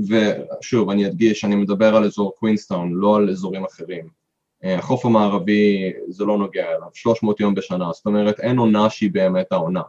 [0.08, 4.08] ושוב, אני אדגיש, אני מדבר על אזור קווינסטאון, לא על אזורים אחרים.
[4.64, 9.12] אה, החוף המערבי זה לא נוגע אליו, 300 יום בשנה, זאת אומרת אין עונה שהיא
[9.12, 9.82] באמת העונה.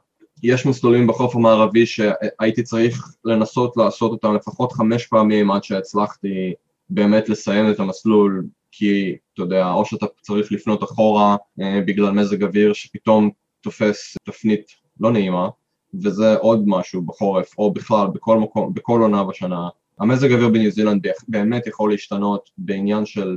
[0.43, 6.55] יש מסלולים בחוף המערבי שהייתי צריך לנסות לעשות אותם לפחות חמש פעמים עד שהצלחתי
[6.91, 12.43] באמת לסיים את המסלול כי אתה יודע, או שאתה צריך לפנות אחורה אה, בגלל מזג
[12.43, 14.67] אוויר שפתאום תופס תפנית
[15.01, 15.49] לא נעימה,
[16.05, 19.69] וזה עוד משהו בחורף, או בכלל בכל מקום, בכל עונה בשנה.
[20.01, 23.37] המזג אוויר בניו זילנד באמת יכול להשתנות בעניין של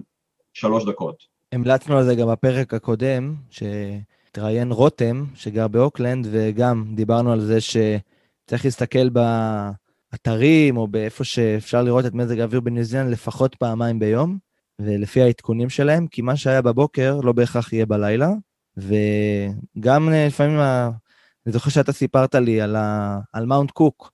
[0.54, 1.24] שלוש דקות.
[1.52, 8.66] המלצנו על זה גם בפרק הקודם, שהתראיין רותם, שגר באוקלנד, וגם דיברנו על זה שצריך
[8.66, 14.38] להסתכל באתרים או באיפה שאפשר לראות את מזג האוויר בניו זילנד לפחות פעמיים ביום,
[14.80, 18.30] ולפי העדכונים שלהם, כי מה שהיה בבוקר לא בהכרח יהיה בלילה,
[18.78, 20.90] וגם אה, לפעמים, ה...
[21.50, 23.20] אני זוכר שאתה סיפרת לי על, ה...
[23.34, 24.12] על מאונט קוק,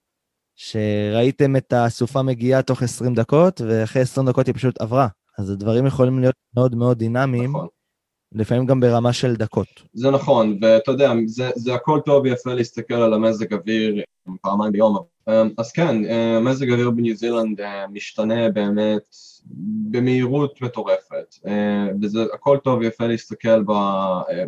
[0.56, 5.08] שראיתם את הסופה מגיעה תוך 20 דקות, ואחרי 20 דקות היא פשוט עברה.
[5.38, 7.67] אז הדברים יכולים להיות מאוד מאוד דינמיים, נכון.
[8.32, 9.67] לפעמים גם ברמה של דקות.
[9.93, 14.04] זה נכון, ואתה יודע, זה, זה הכל טוב ויפה להסתכל על המזג אוויר
[14.41, 14.98] פעמיים ביום,
[15.57, 19.15] אז כן, אה, מזג אוויר בניו זילנד אה, משתנה באמת
[19.91, 23.63] במהירות מטורפת, אה, וזה הכל טוב ויפה להסתכל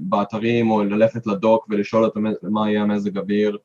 [0.02, 2.14] באתרים או ללכת לדוק ולשאול את
[2.44, 3.58] מה יהיה המזג אוויר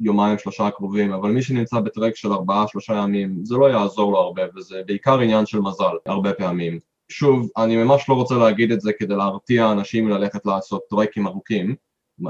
[0.00, 4.18] ביומיים שלושה הקרובים, אבל מי שנמצא בטרק של ארבעה שלושה ימים זה לא יעזור לו
[4.18, 6.78] הרבה וזה בעיקר עניין של מזל הרבה פעמים.
[7.08, 11.74] שוב, אני ממש לא רוצה להגיד את זה כדי להרתיע אנשים ללכת לעשות טרקים ארוכים,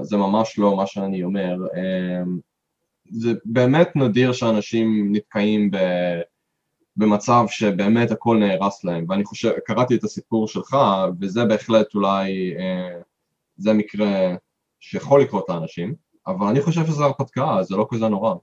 [0.02, 2.22] זה ממש לא מה שאני אומר, אה,
[3.10, 5.76] זה באמת נדיר שאנשים נתקעים ב...
[6.96, 10.76] במצב שבאמת הכל נהרס להם, ואני חושב, קראתי את הסיפור שלך,
[11.20, 13.00] וזה בהחלט אולי, אה,
[13.56, 14.34] זה מקרה
[14.80, 15.94] שיכול לקרות לאנשים,
[16.26, 18.34] אבל אני חושב שזו הרפתקה, זה לא כזה נורא.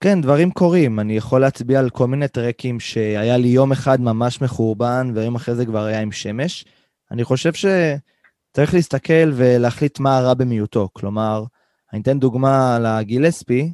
[0.00, 1.00] כן, דברים קורים.
[1.00, 5.54] אני יכול להצביע על כל מיני טרקים שהיה לי יום אחד ממש מחורבן, ויום אחרי
[5.54, 6.64] זה כבר היה עם שמש.
[7.10, 10.88] אני חושב שצריך להסתכל ולהחליט מה הרע במיעוטו.
[10.92, 11.44] כלומר,
[11.92, 13.72] אני אתן דוגמה לגילספי,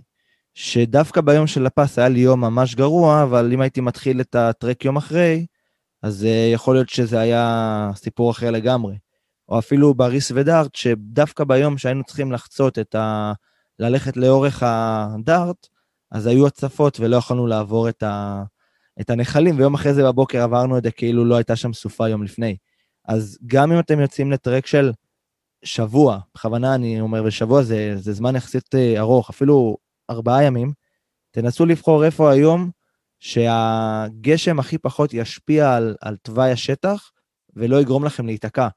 [0.54, 4.84] שדווקא ביום של הפס היה לי יום ממש גרוע, אבל אם הייתי מתחיל את הטרק
[4.84, 5.46] יום אחרי,
[6.02, 8.96] אז uh, יכול להיות שזה היה סיפור אחר לגמרי.
[9.48, 13.32] או אפילו בריס ודארט, שדווקא ביום שהיינו צריכים לחצות את ה...
[13.78, 15.66] ללכת לאורך הדארט,
[16.10, 18.42] אז היו הצפות ולא יכולנו לעבור את, ה...
[19.00, 22.22] את הנחלים, ויום אחרי זה בבוקר עברנו את זה כאילו לא הייתה שם סופה יום
[22.22, 22.56] לפני.
[23.04, 24.92] אז גם אם אתם יוצאים לטרק של
[25.64, 29.76] שבוע, בכוונה אני אומר, ושבוע זה, זה זמן יחסית אה, ארוך, אפילו
[30.10, 30.72] ארבעה ימים,
[31.30, 32.70] תנסו לבחור איפה היום
[33.20, 37.10] שהגשם הכי פחות ישפיע על, על תוואי השטח,
[37.56, 38.68] ולא יגרום לכם להיתקע.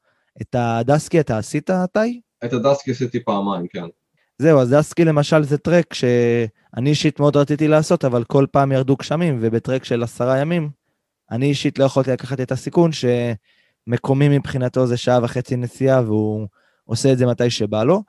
[0.42, 2.20] את הדסקי אתה עשית, טי?
[2.44, 3.84] את הדסקי עשיתי פעמיים, כן.
[4.38, 8.96] זהו, אז דסקי למשל זה טרק שאני אישית מאוד רציתי לעשות, אבל כל פעם ירדו
[8.96, 10.70] גשמים, ובטרק של עשרה ימים,
[11.30, 16.46] אני אישית לא יכולתי לקחת את הסיכון שמקומי מבחינתו זה שעה וחצי נסיעה, והוא
[16.84, 18.02] עושה את זה מתי שבא לו.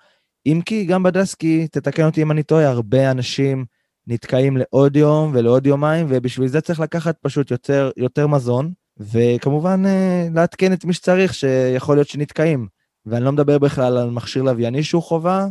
[0.45, 3.65] אם כי גם בדסקי, תתקן אותי אם אני טועה, הרבה אנשים
[4.07, 10.27] נתקעים לעוד יום ולעוד יומיים, ובשביל זה צריך לקחת פשוט יותר, יותר מזון, וכמובן אה,
[10.35, 12.67] לעדכן את מי שצריך, שיכול להיות שנתקעים.
[13.05, 15.45] ואני לא מדבר בכלל על מכשיר לווייני שהוא חובה,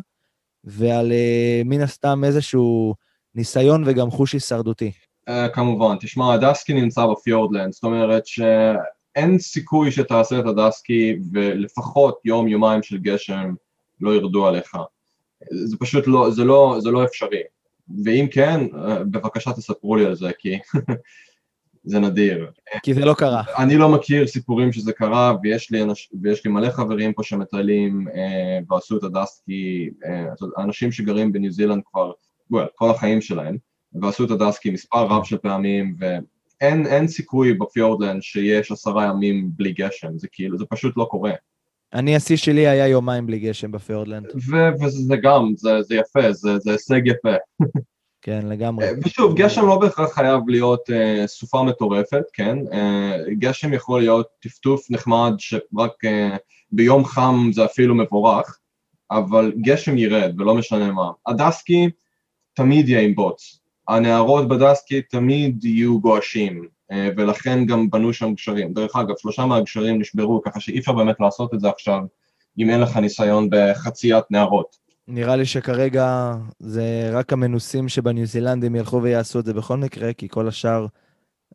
[0.64, 2.94] ועל אה, מן הסתם איזשהו
[3.35, 4.90] ניסיון וגם חוש הישרדותי.
[5.29, 12.48] Uh, כמובן, תשמע, הדסקי נמצא בפיורדלנד, זאת אומרת שאין סיכוי שתעשה את הדסקי ולפחות יום,
[12.48, 13.55] יומיים של גשם
[14.00, 14.76] לא ירדו עליך.
[15.50, 17.42] זה פשוט לא, זה לא, זה לא אפשרי.
[18.04, 18.66] ואם כן,
[19.11, 20.58] בבקשה תספרו לי על זה, כי
[21.84, 22.50] זה נדיר.
[22.82, 23.42] כי זה לא קרה.
[23.58, 28.08] אני לא מכיר סיפורים שזה קרה, ויש לי, אנש, ויש לי מלא חברים פה שמטיילים
[28.14, 30.24] אה, ועשו את הדסקי, אה,
[30.58, 32.12] אנשים שגרים בניו זילנד כבר,
[32.54, 33.56] well, כל החיים שלהם,
[34.02, 40.18] ועשו את הדסקי מספר רב של פעמים, ואין סיכוי בפיורדלנד שיש עשרה ימים בלי גשם,
[40.18, 41.32] זה כאילו, זה פשוט לא קורה.
[41.94, 44.27] אני, השיא שלי היה יומיים בלי גשם בפיורדלנד.
[44.83, 47.35] וזה גם, זה, זה יפה, זה, זה הישג יפה.
[48.22, 48.85] כן, לגמרי.
[48.85, 52.59] אה, ושוב, גשם לא בהכרח חייב להיות uh, סופה מטורפת, כן?
[52.66, 56.38] Uh, גשם יכול להיות טפטוף נחמד שרק uh,
[56.72, 58.59] ביום חם זה אפילו מבורך,
[59.11, 61.11] אבל גשם ירד ולא משנה מה.
[61.27, 61.90] הדסקי
[62.55, 63.61] תמיד יהיה עם בוץ.
[63.88, 68.72] הנערות בדסקי תמיד יהיו גועשים, ולכן גם בנו שם גשרים.
[68.72, 72.01] דרך אגב, שלושה מהגשרים נשברו, ככה שאי אפשר באמת לעשות את זה עכשיו
[72.59, 74.77] אם אין לך ניסיון בחציית נערות.
[75.09, 80.29] נראה לי שכרגע זה רק המנוסים שבניו זילנדים ילכו ויעשו את זה בכל מקרה, כי
[80.29, 80.87] כל השאר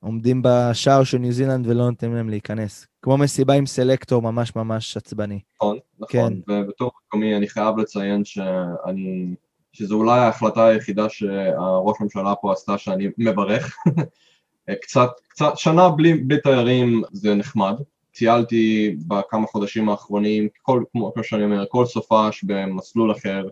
[0.02, 2.88] עומדים בשער של ניו זילנד ולא נותנים להם להיכנס.
[3.02, 5.40] כמו מסיבה עם סלקטור ממש ממש עצבני.
[5.56, 6.42] נכון, נכון.
[6.48, 6.52] כן.
[6.52, 9.36] ובתור מקומי אני חייב לציין שאני,
[9.74, 13.78] שזו אולי ההחלטה היחידה שהראש הממשלה פה עשתה שאני מברך.
[14.82, 17.76] קצת, קצת, שנה בלי, בלי תיירים זה נחמד.
[18.12, 23.48] טיילתי בכמה חודשים האחרונים, כל, כמו שאני אומר, כל סופש במסלול אחר,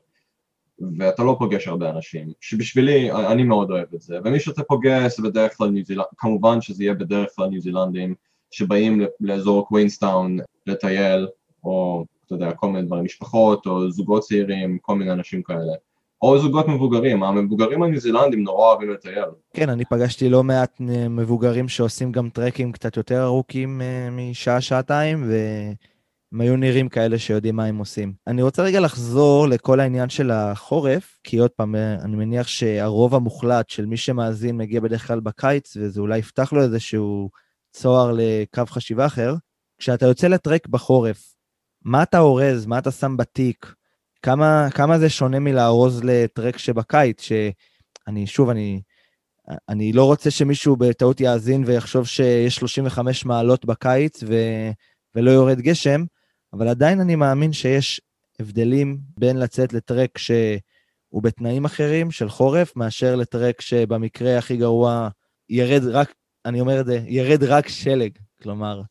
[0.97, 5.24] ואתה לא פוגש הרבה אנשים, שבשבילי, אני מאוד אוהב את זה, ומי שאתה פוגש זה
[5.24, 8.15] בדרך כלל ניו זילנד, כמובן שזה יהיה בדרך כלל ניו זילנדים
[8.52, 11.28] שבאים לאזור קווינסטאון לטייל,
[11.63, 15.74] או אתה יודע, כל מיני דברים, משפחות, או זוגות צעירים, כל מיני אנשים כאלה.
[16.22, 19.30] או זוגות מבוגרים, המבוגרים הניו זילנדים נורא אוהבים לטייל.
[19.54, 20.76] כן, אני פגשתי לא מעט
[21.10, 27.66] מבוגרים שעושים גם טרקים קצת יותר ארוכים אה, משעה-שעתיים, והם היו נראים כאלה שיודעים מה
[27.66, 28.14] הם עושים.
[28.28, 33.16] אני רוצה רגע לחזור לכל העניין של החורף, כי עוד פעם, אה, אני מניח שהרוב
[33.16, 37.30] המוחלט של מי שמאזין מגיע בדרך כלל בקיץ, וזה אולי יפתח לו איזשהו
[37.72, 39.36] צוהר לקו חשיבה אחר.
[39.78, 41.34] כשאתה יוצא לטרק בחורף,
[41.86, 42.66] מה אתה אורז?
[42.66, 43.81] מה אתה שם בתיק?
[44.22, 48.82] כמה, כמה זה שונה מלארוז לטרק שבקיץ, שאני, שוב, אני,
[49.70, 54.36] אני לא רוצה שמישהו בטעות יאזין ויחשוב שיש 35 מעלות בקיץ ו,
[55.16, 56.04] ולא יורד גשם,
[56.54, 58.02] אבל עדיין אני מאמין שיש
[58.40, 65.10] הבדלים בין לצאת לטרק שהוא בתנאים אחרים של חורף, מאשר לטרק שבמקרה הכי גרוע
[65.50, 66.14] ירד רק,
[66.46, 68.82] אני אומר את זה, ירד רק שלג, כלומר,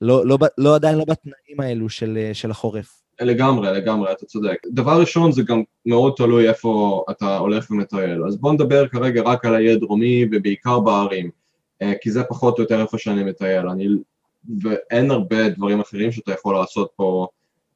[0.00, 3.01] לא, לא, לא עדיין לא בתנאים האלו של, של החורף.
[3.20, 4.56] לגמרי, לגמרי, אתה צודק.
[4.66, 8.24] דבר ראשון זה גם מאוד תלוי איפה אתה הולך ומטייל.
[8.24, 11.30] אז בוא נדבר כרגע רק על האי הדרומי ובעיקר בערים,
[11.82, 13.68] אה, כי זה פחות או יותר איפה שאני מטייל.
[13.68, 13.88] אני,
[14.62, 17.26] ואין הרבה דברים אחרים שאתה יכול לעשות פה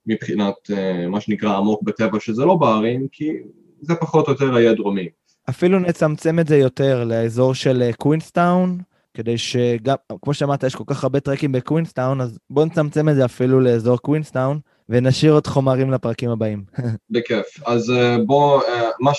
[0.06, 3.32] מבחינת אה, מה שנקרא עמוק בטבע, שזה לא בהרים, כי
[3.80, 5.08] זה פחות או יותר האי הדרומי.
[5.50, 8.76] אפילו נצמצם את זה יותר לאזור של קווינסטאון.
[8.78, 13.14] אה, כדי שגם, כמו שאמרת, יש כל כך הרבה טרקים בקווינסטאון, אז בואו נצמצם את
[13.14, 16.64] זה אפילו לאזור קווינסטאון, ונשאיר עוד חומרים לפרקים הבאים.
[17.10, 17.46] בכיף.
[17.66, 19.12] אז אה, בואו, אה, מה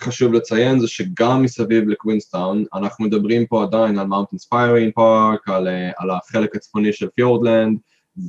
[0.00, 5.68] שחשוב לציין זה שגם מסביב לקווינסטאון, אנחנו מדברים פה עדיין על מאונט אספיירינג פארק, על,
[5.68, 7.78] אה, על החלק הצפוני של פיורדלנד,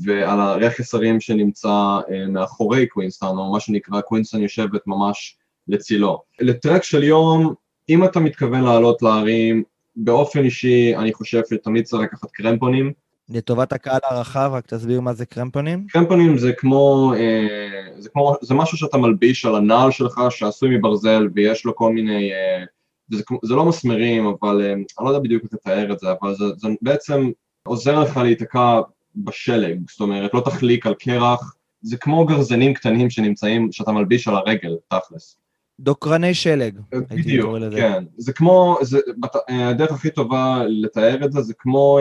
[0.04, 6.22] ועל הרכס הרים שנמצא מאחורי קווינסטאון, או מה שנקרא קווינסטאון יושבת ממש לצילו.
[6.40, 7.54] לטרק של יום,
[7.90, 9.64] אם אתה מתכוון לעלות להרים,
[9.96, 12.94] באופן אישי אני חושב שתמיד צריך לקחת קרמפונים.
[13.30, 15.88] לטובת הקהל הרחב, רק תסביר מה זה קרמפונים.
[15.88, 21.28] קרמפונים זה כמו, אה, זה כמו, זה משהו שאתה מלביש על הנעל שלך שעשוי מברזל
[21.36, 22.64] ויש לו כל מיני, אה,
[23.12, 26.36] זה, זה לא מסמרים, אבל אה, אני לא יודע בדיוק איך לתאר את זה, אבל
[26.36, 27.32] זה, זה בעצם
[27.68, 28.82] עוזר לך להיתקע
[29.16, 34.36] בשלג, זאת אומרת לא תחליק על קרח, זה כמו גרזנים קטנים שנמצאים, שאתה מלביש על
[34.36, 35.38] הרגל, תכלס.
[35.80, 36.80] דוקרני שלג.
[36.92, 38.04] בדיוק, כן.
[38.18, 39.00] זה כמו, זה,
[39.48, 42.00] הדרך הכי טובה לתאר את זה, זה כמו,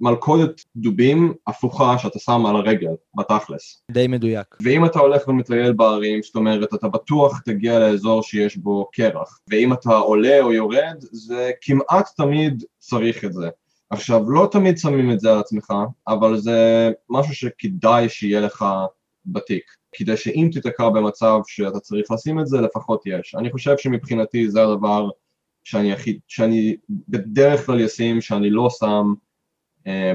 [0.00, 3.82] מלכודת דובים הפוכה שאתה שם על הרגל, בתכלס.
[3.90, 4.56] די מדויק.
[4.62, 9.38] ואם אתה הולך ומטייל בערים, זאת אומרת, אתה בטוח תגיע לאזור שיש בו קרח.
[9.50, 13.48] ואם אתה עולה או יורד, זה כמעט תמיד צריך את זה.
[13.90, 15.72] עכשיו, לא תמיד שמים את זה על עצמך,
[16.08, 18.64] אבל זה משהו שכדאי שיהיה לך
[19.26, 19.64] בתיק.
[19.96, 23.34] כדי שאם תיתקע במצב שאתה צריך לשים את זה, לפחות יש.
[23.34, 25.08] אני חושב שמבחינתי זה הדבר
[25.64, 26.76] שאני, הכי, שאני
[27.08, 29.14] בדרך כלל אשים, שאני לא שם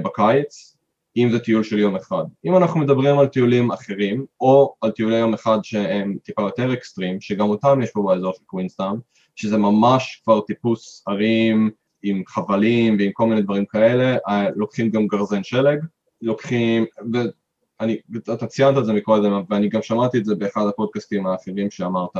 [0.04, 0.78] בקיץ,
[1.18, 2.24] אם זה טיול של יום אחד.
[2.46, 7.22] אם אנחנו מדברים על טיולים אחרים, או על טיולי יום אחד שהם טיפה יותר אקסטרים,
[7.22, 8.96] שגם אותם יש פה באזור של קווינסטאון,
[9.36, 11.72] שזה ממש כבר טיפוס ערים
[12.04, 15.80] עם חבלים ועם כל מיני דברים כאלה, אה, לוקחים גם גרזן שלג,
[16.22, 17.98] לוקחים, ואני,
[18.34, 22.18] אתה ציינת את זה מקודם, ואני גם שמעתי את זה באחד הפודקאסטים האחרים שאמרת,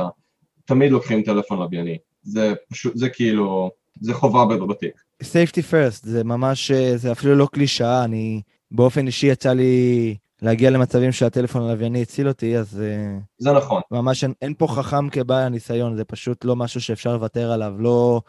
[0.64, 4.92] תמיד לוקחים טלפון לווייני, זה פשוט, זה כאילו, זה חובה בתיק.
[5.22, 11.12] safety first, זה ממש, זה אפילו לא קלישאה, אני באופן אישי יצא לי להגיע למצבים
[11.12, 12.80] שהטלפון הלווייני הציל אותי, אז...
[12.80, 13.82] אה, זה נכון.
[13.90, 18.20] ממש אין, אין פה חכם כבעל הניסיון, זה פשוט לא משהו שאפשר לוותר עליו, לא...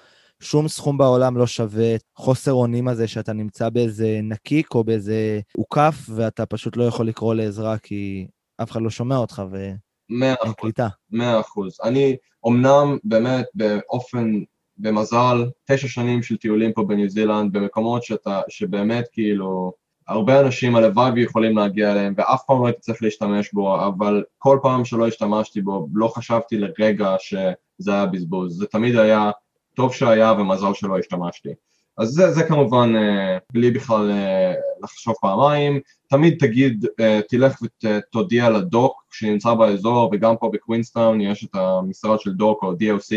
[0.42, 5.96] שום סכום בעולם לא שווה חוסר אונים הזה שאתה נמצא באיזה נקיק או באיזה עוקף,
[6.16, 8.28] ואתה פשוט לא יכול לקרוא לעזרה כי
[8.62, 10.88] אף אחד לא שומע אותך ואין קליטה.
[11.12, 11.78] מאה אחוז.
[11.84, 12.16] אני
[12.48, 14.34] אמנם באמת באופן
[14.82, 19.74] במזל, תשע שנים של טיולים פה בניו זילנד, במקומות שאתה, שבאמת כאילו,
[20.08, 24.60] הרבה אנשים הלוואי ויכולים להגיע אליהם, ואף פעם לא הייתי צריך להשתמש בו, אבל כל
[24.62, 28.58] פעם שלא השתמשתי בו, לא חשבתי לרגע שזה היה בזבוז.
[28.58, 29.32] זה תמיד היה
[29.76, 31.50] טוב שהיה ומזל שלא השתמשתי.
[31.98, 38.50] אז זה, זה כמובן אה, בלי בכלל אה, לחשוב פעמיים, תמיד תגיד, אה, תלך ותודיע
[38.50, 43.14] לדוק שנמצא באזור וגם פה בקווינסטאון יש את המשרד של דוק או DOC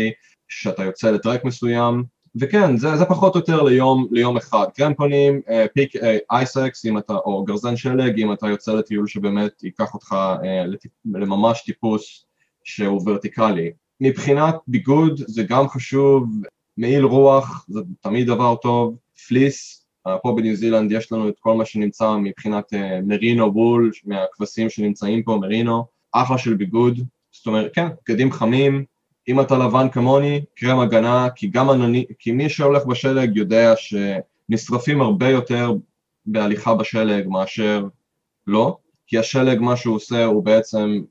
[0.47, 2.03] שאתה יוצא לטרק מסוים,
[2.39, 4.65] וכן, זה, זה פחות או יותר ליום, ליום אחד.
[4.75, 9.93] קרמפונים, אה, pick אה, ice axe, או גרזן שלג, אם אתה יוצא לטיול שבאמת ייקח
[9.93, 12.25] אותך אה, לטיפ, לממש טיפוס
[12.63, 13.71] שהוא ורטיקלי.
[14.01, 16.29] מבחינת ביגוד זה גם חשוב,
[16.77, 19.85] מעיל רוח זה תמיד דבר טוב, פליס,
[20.23, 25.37] פה בניו זילנד יש לנו את כל מה שנמצא מבחינת מרינו וול, מהכבשים שנמצאים פה,
[25.41, 26.99] מרינו, אחלה של ביגוד,
[27.31, 28.85] זאת אומרת, כן, בגדים חמים,
[29.27, 35.01] אם אתה לבן כמוני, קרם הגנה, כי גם ענני, כי מי שהולך בשלג יודע שנשרפים
[35.01, 35.73] הרבה יותר
[36.25, 37.85] בהליכה בשלג מאשר
[38.47, 41.01] לא, כי השלג מה שהוא עושה הוא בעצם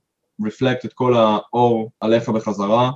[0.46, 2.90] רפלקט את כל האור עליך בחזרה,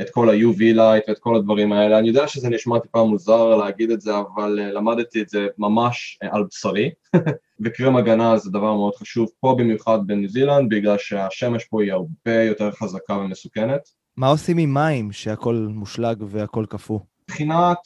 [0.00, 1.98] את כל ה-UV light ואת כל הדברים האלה.
[1.98, 6.18] אני יודע שזה נשמע טיפה מוזר להגיד את זה, אבל uh, למדתי את זה ממש
[6.24, 6.90] uh, על בשרי,
[7.64, 12.42] וקרם הגנה זה דבר מאוד חשוב פה במיוחד בניו זילנד, בגלל שהשמש פה היא הרבה
[12.42, 13.97] יותר חזקה ומסוכנת.
[14.18, 16.98] מה עושים עם מים שהכל מושלג והכל קפוא?
[17.28, 17.78] מבחינת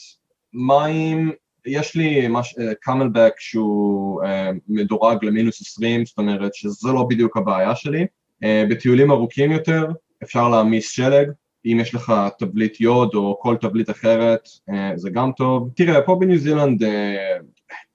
[0.52, 1.32] מים,
[1.66, 2.54] יש לי מש...
[2.80, 4.26] קאמלבק שהוא uh,
[4.68, 8.02] מדורג למינוס 20, זאת אומרת שזה לא בדיוק הבעיה שלי.
[8.02, 9.86] Uh, בטיולים ארוכים יותר
[10.22, 11.30] אפשר להעמיס שלג,
[11.66, 14.48] אם יש לך תבליט יוד או כל תבליט אחרת
[14.94, 15.70] זה גם טוב.
[15.76, 16.82] תראה, פה בניו זילנד,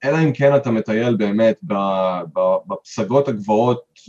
[0.04, 1.58] אלא אם כן אתה מטייל באמת
[2.67, 4.00] בפסגות הגבוהות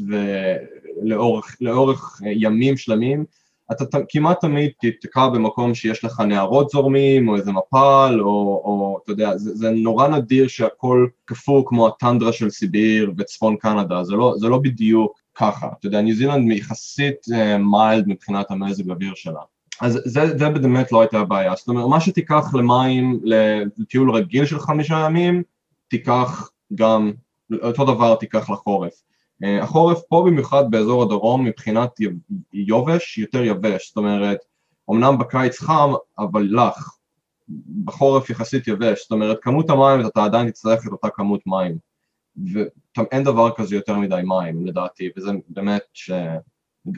[1.03, 3.25] ולאורך ימים שלמים,
[3.73, 8.27] אתה כמעט תמיד תתקע במקום שיש לך נהרות זורמים או איזה מפל או,
[8.65, 14.05] או אתה יודע, זה, זה נורא נדיר שהכל קפוא כמו הטנדרה של סיביר וצפון קנדה,
[14.05, 17.27] זה לא, זה לא בדיוק ככה, אתה יודע, ניו זילנד יחסית
[17.59, 19.41] מיילד uh, מבחינת המזג האוויר שלה.
[19.81, 24.59] אז זה, זה באמת לא הייתה הבעיה, זאת אומרת מה שתיקח למים לטיול רגיל של
[24.59, 25.43] חמישה ימים,
[25.89, 27.13] תיקח גם,
[27.63, 29.03] אותו דבר תיקח לחורף.
[29.45, 31.91] אה, החורף פה במיוחד באזור הדרום מבחינת
[32.53, 34.39] יובש יותר יבש, זאת אומרת
[34.91, 36.99] אמנם בקיץ חם אבל לח,
[37.85, 41.79] בחורף יחסית יבש, זאת אומרת כמות המים אתה עדיין תצטרך את אותה כמות מים.
[42.47, 46.11] ואין דבר כזה יותר מדי מים לדעתי וזה באמת ש...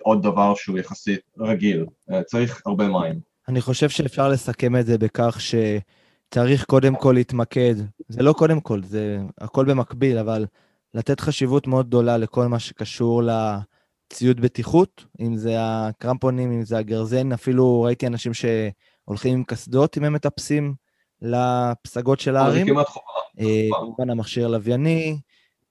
[0.02, 3.20] עוד דבר שהוא יחסית רגיל, אה, צריך הרבה מים.
[3.48, 7.74] אני חושב שאפשר לסכם את זה בכך שצריך קודם כל להתמקד,
[8.08, 10.46] זה לא קודם כל, זה הכל במקביל, אבל
[10.94, 17.32] לתת חשיבות מאוד גדולה לכל מה שקשור לציוד בטיחות, אם זה הקרמפונים, אם זה הגרזן,
[17.32, 20.74] אפילו ראיתי אנשים שהולכים עם קסדות אם הם מטפסים
[21.22, 22.66] לפסגות של ההרים.
[22.66, 23.20] זה כמעט חובה.
[23.40, 25.18] אה, כמובן המכשיר הלווייני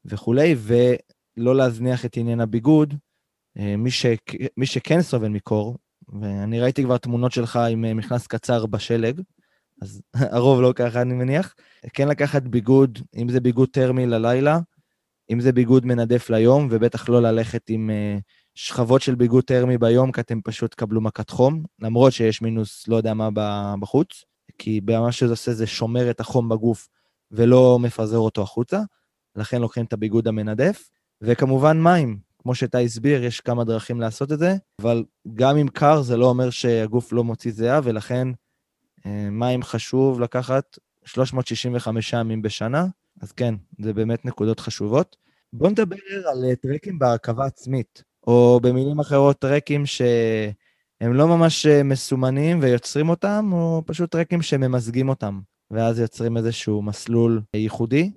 [0.06, 2.94] וכולי, ולא להזניח את עניין הביגוד.
[3.58, 4.06] אה, מי, ש...
[4.58, 5.78] מי שכן סובל מקור,
[6.22, 9.22] ואני ראיתי כבר תמונות שלך עם אה, מכנס קצר בשלג,
[9.82, 10.02] אז
[10.34, 11.56] הרוב לא ככה אני מניח,
[11.94, 14.60] כן לקחת ביגוד, אם זה ביגוד טרמי ללילה,
[15.32, 18.22] אם זה ביגוד מנדף ליום, ובטח לא ללכת עם uh,
[18.56, 22.96] שכבות של ביגוד טרמי ביום, כי אתם פשוט תקבלו מכת חום, למרות שיש מינוס לא
[22.96, 23.30] יודע מה
[23.80, 24.24] בחוץ,
[24.58, 26.88] כי מה שזה עושה זה שומר את החום בגוף
[27.32, 28.80] ולא מפזר אותו החוצה,
[29.36, 30.90] לכן לוקחים את הביגוד המנדף,
[31.22, 35.04] וכמובן מים, כמו שאתה הסביר, יש כמה דרכים לעשות את זה, אבל
[35.34, 38.28] גם אם קר זה לא אומר שהגוף לא מוציא זיעה, ולכן
[39.06, 42.86] אה, מים חשוב לקחת 365 ימים בשנה,
[43.22, 45.16] אז כן, זה באמת נקודות חשובות.
[45.54, 45.96] בואו נדבר
[46.32, 53.10] על אה, טרקים בהרכבה עצמית, או במילים אחרות, טרקים שהם לא ממש אה, מסומנים ויוצרים
[53.10, 55.40] אותם, או פשוט טרקים שממזגים אותם,
[55.72, 58.12] ואז יוצרים איזשהו מסלול ייחודי.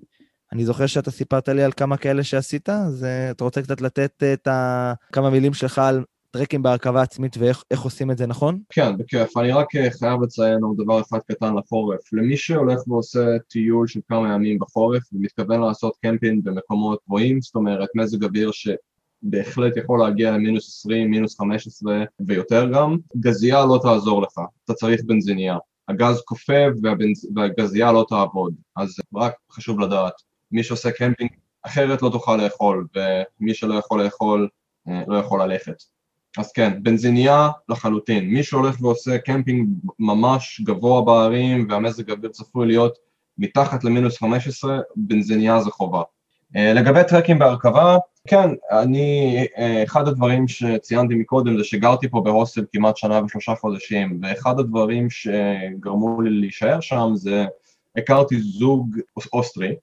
[0.52, 4.46] אני זוכר שאתה סיפרת לי על כמה כאלה שעשית, אז אתה רוצה קצת לתת את
[4.46, 4.92] ה...
[5.12, 8.60] כמה מילים שלך על טרקים בהרכבה עצמית ואיך עושים את זה נכון?
[8.68, 9.36] כן, בכיף.
[9.36, 12.12] אני רק אה, חייב לציין עוד דבר אחד קטן לחורף.
[12.12, 17.88] למי שהולך ועושה טיול של כמה ימים בחורף ומתכוון לעשות קמפינג במקומות גבוהים, זאת אומרת
[17.94, 24.40] מזג אוויר שבהחלט יכול להגיע למינוס 20, מינוס 15 ויותר גם, גזייה לא תעזור לך,
[24.64, 25.56] אתה צריך בנזיניה.
[25.88, 27.28] הגז קופא והבנז...
[27.36, 30.14] והגזייה לא תעבוד, אז רק חשוב לדעת.
[30.52, 31.30] מי שעושה קמפינג
[31.62, 34.48] אחרת לא תוכל לאכול, ומי שלא יכול לאכול
[34.88, 35.82] אה, לא יכול ללכת.
[36.38, 38.24] אז כן, בנזיניה לחלוטין.
[38.24, 39.68] מי שהולך ועושה קמפינג
[39.98, 42.98] ממש גבוה בהרים והמזג האוויר צפוי להיות
[43.38, 46.02] מתחת למינוס 15, בנזיניה זה חובה.
[46.56, 47.96] אה, לגבי טרקים בהרכבה,
[48.28, 54.20] כן, אני, אה, אחד הדברים שציינתי מקודם זה שגרתי פה בהוסטל כמעט שנה ושלושה חודשים,
[54.22, 57.46] ואחד הדברים שגרמו לי להישאר שם זה
[57.96, 58.96] הכרתי זוג
[59.32, 59.74] אוסטרי,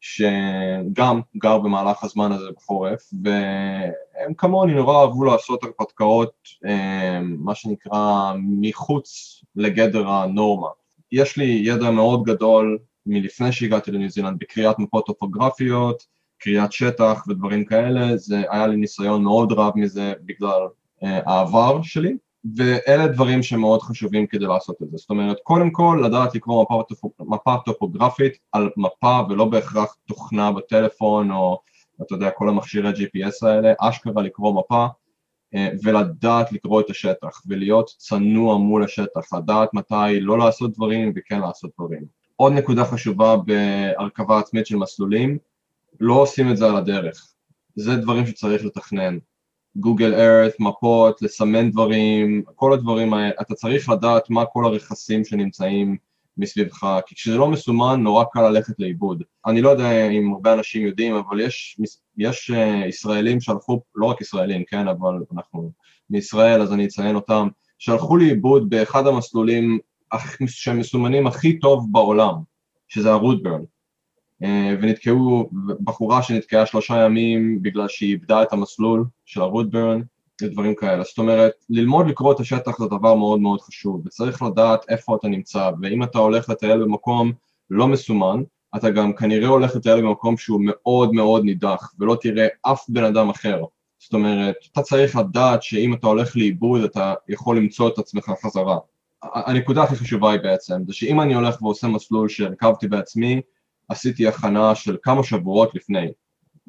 [0.00, 6.32] שגם גר במהלך הזמן הזה בחורף, והם כמוני נורא אהבו לעשות הרפתקאות,
[6.66, 10.68] אה, מה שנקרא, מחוץ לגדר הנורמה.
[11.12, 16.02] יש לי ידע מאוד גדול מלפני שהגעתי לניו זילנד בקריאת מפות טופוגרפיות,
[16.38, 20.60] קריאת שטח ודברים כאלה, זה היה לי ניסיון מאוד רב מזה בגלל
[21.02, 22.16] אה, העבר שלי,
[22.56, 24.96] ואלה דברים שמאוד חשובים כדי לעשות את זה.
[24.96, 26.82] זאת אומרת, קודם כל לדעת לקרוא מפה,
[27.20, 31.60] מפה טופוגרפית על מפה ולא בהכרח תוכנה בטלפון או
[32.02, 34.86] אתה יודע, כל המכשירי GPS האלה, אשכרה לקרוא מפה
[35.54, 41.40] אה, ולדעת לקרוא את השטח ולהיות צנוע מול השטח, לדעת מתי לא לעשות דברים וכן
[41.40, 42.04] לעשות דברים.
[42.36, 45.38] עוד נקודה חשובה בהרכבה עצמית של מסלולים,
[46.00, 47.32] לא עושים את זה על הדרך.
[47.74, 49.18] זה דברים שצריך לתכנן.
[49.80, 55.96] גוגל ארת, מפות, לסמן דברים, כל הדברים האלה, אתה צריך לדעת מה כל הרכסים שנמצאים
[56.38, 59.22] מסביבך, כי כשזה לא מסומן נורא קל ללכת לאיבוד.
[59.46, 61.80] אני לא יודע אם הרבה אנשים יודעים, אבל יש,
[62.16, 65.72] יש uh, ישראלים שהלכו, לא רק ישראלים, כן, אבל אנחנו
[66.10, 67.48] מישראל אז אני אציין אותם,
[67.78, 69.78] שהלכו לאיבוד באחד המסלולים
[70.46, 72.34] שמסומנים הכי טוב בעולם,
[72.88, 73.62] שזה הרוטברן.
[74.42, 80.02] אה, ונתקעו, בחורה שנתקעה שלושה ימים בגלל שהיא איבדה את המסלול של הרוטברן
[80.42, 81.04] ודברים כאלה.
[81.04, 85.28] זאת אומרת, ללמוד לקרוא את השטח זה דבר מאוד מאוד חשוב, וצריך לדעת איפה אתה
[85.28, 87.32] נמצא, ואם אתה הולך לטייל במקום
[87.70, 88.42] לא מסומן,
[88.76, 93.28] אתה גם כנראה הולך לטייל במקום שהוא מאוד מאוד נידח, ולא תראה אף בן אדם
[93.28, 93.62] אחר.
[93.98, 98.78] זאת אומרת, אתה צריך לדעת שאם אתה הולך לאיבוד אתה יכול למצוא את עצמך חזרה.
[99.22, 103.40] הנקודה הכי חשובה היא בעצם, זה שאם אני הולך ועושה מסלול שהרכבתי בעצמי,
[103.88, 106.08] עשיתי הכנה של כמה שבועות לפני,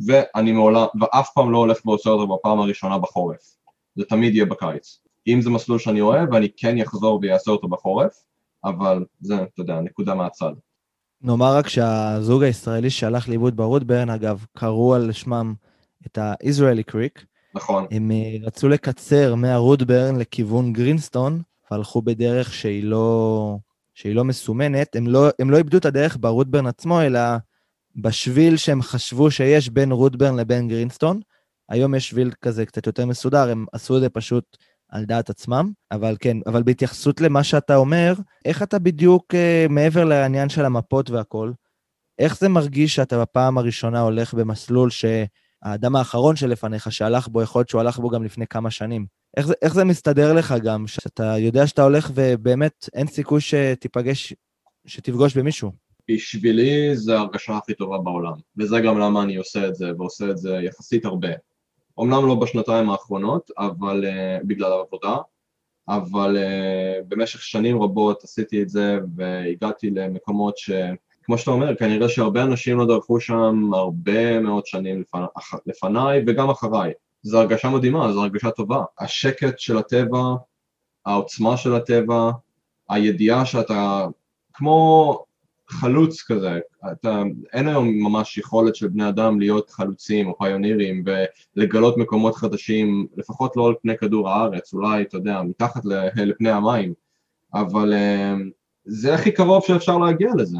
[0.08, 3.56] ואני מעולם, ואף פעם לא הולך ועושה אותו בפעם הראשונה בחורף,
[3.96, 5.00] זה תמיד יהיה בקיץ.
[5.28, 8.14] אם זה מסלול שאני אוהב, אני כן אחזור ואעשה אותו בחורף,
[8.66, 10.52] אבל זה, אתה יודע, נקודה מהצד.
[11.22, 15.54] נאמר רק שהזוג הישראלי שהלך לאיבוד ברוטברן, אגב, קראו על שמם
[16.08, 17.24] את ה-Israeli Creek.
[17.56, 17.86] נכון.
[17.92, 21.42] הם אה, רצו לקצר מהרוטברן לכיוון גרינסטון,
[21.72, 23.58] והלכו בדרך שהיא לא,
[24.00, 27.20] שהיא לא מסומנת, הם לא, הם לא איבדו את הדרך ברוטברן עצמו, אלא
[27.96, 31.20] בשביל שהם חשבו שיש בין רוטברן לבין גרינסטון.
[31.70, 34.58] היום יש שביל כזה קצת יותר מסודר, הם עשו את זה פשוט
[34.90, 38.14] על דעת עצמם, אבל כן, אבל בהתייחסות למה שאתה אומר,
[38.46, 41.54] איך אתה בדיוק, אה, מעבר לעניין של המפות והכול,
[42.20, 47.70] איך זה מרגיש שאתה בפעם הראשונה הולך במסלול שהאדם האחרון שלפניך שהלך בו, יכול להיות
[47.70, 49.19] שהוא הלך בו גם לפני כמה שנים?
[49.38, 54.34] איך זה, איך זה מסתדר לך גם, שאתה יודע שאתה הולך ובאמת אין סיכוי שתיפגש,
[54.86, 55.72] שתפגוש במישהו?
[56.12, 60.38] בשבילי זה ההרגשה הכי טובה בעולם, וזה גם למה אני עושה את זה, ועושה את
[60.38, 61.30] זה יחסית הרבה.
[62.02, 65.16] אמנם לא בשנתיים האחרונות, אבל uh, בגלל העבודה,
[65.88, 70.72] אבל uh, במשך שנים רבות עשיתי את זה והגעתי למקומות ש...
[71.24, 75.22] כמו שאתה אומר, כנראה שהרבה אנשים לא דרכו שם הרבה מאוד שנים לפני,
[75.66, 76.94] לפניי וגם אחריי.
[77.22, 78.84] זו הרגשה מדהימה, זו הרגשה טובה.
[79.00, 80.20] השקט של הטבע,
[81.06, 82.32] העוצמה של הטבע,
[82.90, 84.06] הידיעה שאתה
[84.54, 85.26] כמו
[85.70, 86.60] חלוץ כזה,
[86.92, 91.04] אתה, אין היום ממש יכולת של בני אדם להיות חלוצים או פיונירים
[91.56, 95.82] ולגלות מקומות חדשים, לפחות לא על פני כדור הארץ, אולי, אתה יודע, מתחת
[96.16, 96.94] לפני המים,
[97.54, 98.34] אבל אה,
[98.86, 100.58] זה הכי קרוב שאפשר להגיע לזה.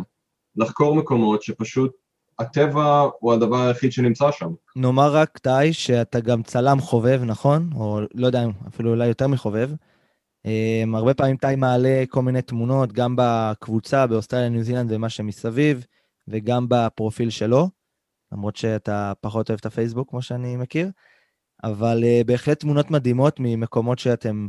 [0.56, 1.92] לחקור מקומות שפשוט
[2.40, 4.50] הטבע הוא הדבר היחיד שנמצא שם.
[4.76, 7.70] נאמר רק, טאי, שאתה גם צלם חובב, נכון?
[7.76, 9.70] או לא יודע, אפילו אולי יותר מחובב.
[10.48, 15.86] Um, הרבה פעמים טאי מעלה כל מיני תמונות, גם בקבוצה, באוסטרליה, ניו זילנד ומה שמסביב,
[16.28, 17.70] וגם בפרופיל שלו,
[18.32, 20.92] למרות שאתה פחות אוהב את הפייסבוק, כמו שאני מכיר.
[21.64, 24.48] אבל uh, בהחלט תמונות מדהימות ממקומות שאתם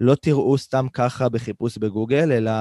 [0.00, 2.52] לא תראו סתם ככה בחיפוש בגוגל, אלא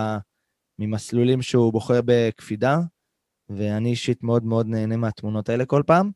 [0.80, 2.80] ממסלולים שהוא בוחר בקפידה,
[3.58, 6.12] ואני אישית מאוד מאוד נהנה מהתמונות האלה כל פעם.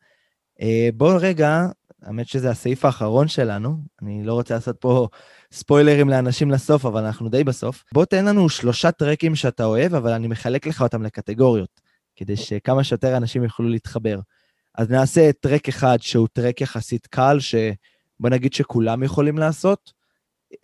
[0.60, 1.68] Uh, בואו רגע,
[2.06, 5.08] האמת שזה הסעיף האחרון שלנו, אני לא רוצה לעשות פה
[5.52, 7.84] ספוילרים לאנשים לסוף, אבל אנחנו די בסוף.
[7.94, 11.82] בוא תן לנו שלושה טרקים שאתה אוהב, אבל אני מחלק לך אותם לקטגוריות,
[12.16, 14.20] כדי שכמה שיותר אנשים יוכלו להתחבר.
[14.76, 19.94] אז נעשה טרק אחד שהוא טרק יחסית קל, שבוא נגיד שכולם יכולים לעשות,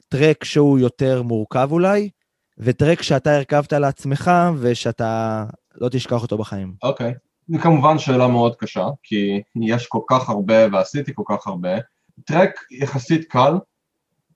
[0.10, 2.10] טרק שהוא יותר מורכב אולי,
[2.58, 5.46] וטרק שאתה הרכבת לעצמך ושאתה
[5.76, 6.76] לא תשכח אותו בחיים.
[6.84, 7.14] אוקיי.
[7.48, 11.70] זו כמובן שאלה מאוד קשה, כי יש כל כך הרבה ועשיתי כל כך הרבה.
[12.26, 13.54] טרק יחסית קל,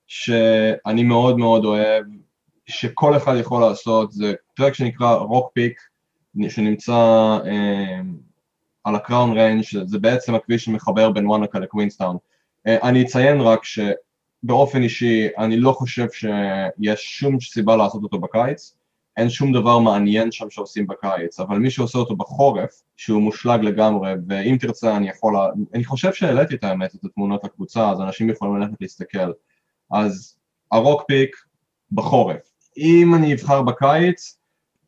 [0.06, 2.04] שאני מאוד מאוד אוהב,
[2.66, 5.80] שכל אחד יכול לעשות, זה טרק שנקרא רוק פיק,
[6.48, 6.92] שנמצא
[7.46, 8.00] אה,
[8.84, 12.16] על הקראון ריינג', זה בעצם הכביש שמחבר בין וואנקה לקווינסטאון.
[12.66, 18.76] אה, אני אציין רק שבאופן אישי אני לא חושב שיש שום סיבה לעשות אותו בקיץ,
[19.16, 24.12] אין שום דבר מעניין שם שעושים בקיץ, אבל מי שעושה אותו בחורף, שהוא מושלג לגמרי,
[24.28, 25.34] ואם תרצה אני יכול,
[25.74, 29.32] אני חושב שהעליתי את האמת, את התמונות לקבוצה, אז אנשים יכולים ללכת להסתכל.
[29.90, 30.36] אז
[30.72, 31.36] הרוק פיק
[31.92, 32.50] בחורף.
[32.78, 34.38] אם אני אבחר בקיץ,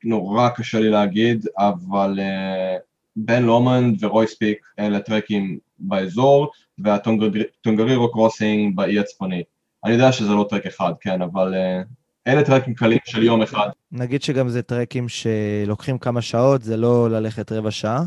[0.05, 2.81] נורא קשה לי להגיד, אבל uh,
[3.17, 9.43] בן לומנד ורויס פיק אלה טרקים באזור, והטונגרירו קרוסינג באי הצפוני.
[9.85, 11.87] אני יודע שזה לא טרק אחד, כן, אבל uh,
[12.29, 13.69] אלה טרקים קלים של יום אחד.
[13.93, 18.03] נגיד שגם זה טרקים שלוקחים כמה שעות, זה לא ללכת רבע שעה,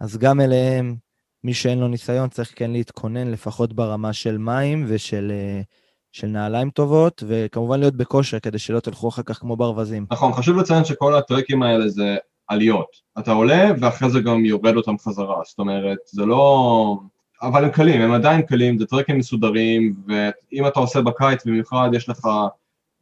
[0.00, 0.96] אז גם אליהם,
[1.44, 5.64] מי שאין לו ניסיון צריך כן להתכונן לפחות ברמה של מים ושל uh,
[6.12, 10.06] של נעליים טובות, וכמובן להיות בכושר כדי שלא תלכו אחר כך כמו ברווזים.
[10.10, 12.16] נכון, חשוב לציין שכל הטרקים האלה זה
[12.48, 12.88] עליות.
[13.18, 16.98] אתה עולה ואחרי זה גם יורד אותם חזרה, זאת אומרת, זה לא...
[17.42, 22.08] אבל הם קלים, הם עדיין קלים, זה טרקים מסודרים, ואם אתה עושה בקיץ במיוחד, יש
[22.08, 22.28] לך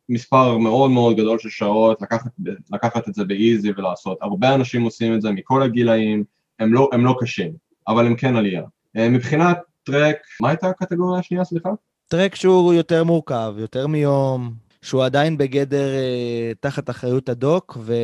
[0.08, 2.30] מספר מאוד מאוד גדול של שעות לקחת,
[2.72, 4.18] לקחת את זה באיזי ולעשות.
[4.20, 6.24] הרבה אנשים עושים את זה מכל הגילאים,
[6.58, 7.52] הם לא, הם לא קשים,
[7.88, 8.62] אבל הם כן עלייה.
[8.96, 11.70] אה, מבחינת טרק, מה הייתה הקטגוריה השנייה, סליחה?
[12.08, 17.94] טרק שהוא יותר מורכב, יותר מיום, שהוא עדיין בגדר אה, תחת אחריות הדוק, ו...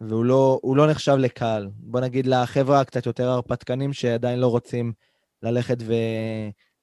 [0.00, 1.68] והוא לא, לא נחשב לקהל.
[1.76, 4.92] בוא נגיד לחבר'ה הקצת יותר הרפתקנים שעדיין לא רוצים
[5.42, 5.76] ללכת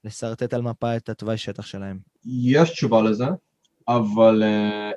[0.06, 2.00] ולשרטט על מפה את התוואי שטח שלהם.
[2.26, 3.26] יש תשובה לזה,
[3.88, 4.96] אבל uh,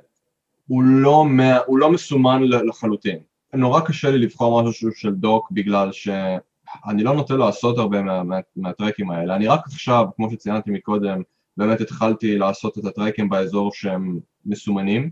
[0.67, 1.27] הוא, לא,
[1.67, 3.19] הוא לא מסומן לחלוטין.
[3.55, 8.39] נורא קשה לי לבחור משהו של דוק בגלל שאני לא נוטה לעשות הרבה מה, מה,
[8.57, 9.37] מהטרקים האלה.
[9.37, 11.23] אני רק עכשיו, כמו שציינתי מקודם,
[11.57, 15.11] באמת התחלתי לעשות את הטרקים באזור שהם מסומנים,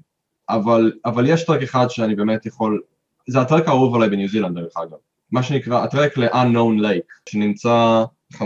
[0.48, 2.82] אבל, אבל יש טרק אחד שאני באמת יכול,
[3.26, 4.98] זה הטרק האהוב עליי בניו זילנד דרך אגב,
[5.30, 8.04] מה שנקרא הטרק ל-unknown lake, שנמצא
[8.34, 8.38] 5-10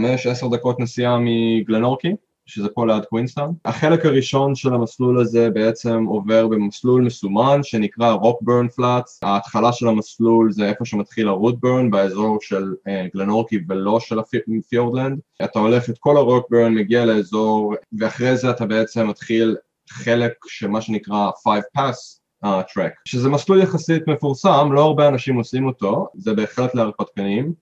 [0.52, 2.12] דקות נסיעה מגלנורקי,
[2.48, 3.54] שזה פה ליד קווינסטאון.
[3.64, 10.52] החלק הראשון של המסלול הזה בעצם עובר במסלול מסומן שנקרא רוקברן פלאטס, ההתחלה של המסלול
[10.52, 15.20] זה איפה שמתחיל הרוטברן באזור של uh, גלנורקי ולא של הפיורדלנד.
[15.44, 19.56] אתה הולך את כל הרוקברן, מגיע לאזור ואחרי זה אתה בעצם מתחיל
[19.90, 25.36] חלק של מה שנקרא 5 pass uh, track, שזה מסלול יחסית מפורסם, לא הרבה אנשים
[25.36, 27.52] עושים אותו, זה בהחלט להרפתקנים,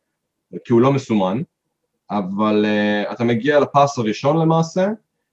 [0.64, 1.42] כי הוא לא מסומן.
[2.10, 4.88] אבל uh, אתה מגיע לפס הראשון למעשה,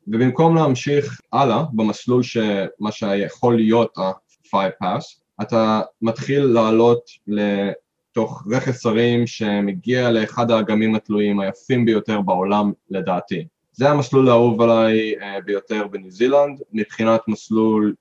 [0.07, 9.27] ובמקום להמשיך הלאה במסלול שמה שיכול להיות ה-5 pass, אתה מתחיל לעלות לתוך רכס הרים
[9.27, 13.47] שמגיע לאחד האגמים התלויים היפים ביותר בעולם לדעתי.
[13.71, 17.93] זה המסלול האהוב עליי uh, ביותר בניו זילנד, מבחינת מסלול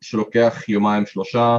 [0.00, 1.58] שלוקח יומיים שלושה,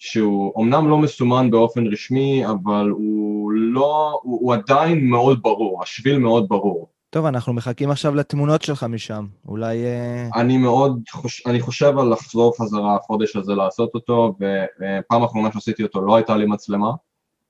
[0.00, 6.18] שהוא אמנם לא מסומן באופן רשמי, אבל הוא לא, הוא, הוא עדיין מאוד ברור, השביל
[6.18, 6.88] מאוד ברור.
[7.10, 9.84] טוב, אנחנו מחכים עכשיו לתמונות שלך משם, אולי...
[9.84, 11.46] אה, אני מאוד, חוש...
[11.46, 16.36] אני חושב על לחזור חזרה החודש הזה לעשות אותו, ופעם אחרונה שעשיתי אותו לא הייתה
[16.36, 16.90] לי מצלמה,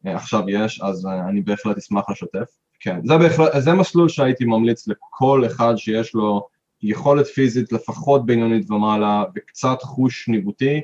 [0.07, 2.49] אה, עכשיו יש, אז אה, אני בהחלט אשמח לשתף.
[2.81, 6.47] כן, זה, בהחלט, זה מסלול שהייתי ממליץ לכל אחד שיש לו
[6.83, 10.81] יכולת פיזית לפחות בינונית ומעלה וקצת חוש ניווטי,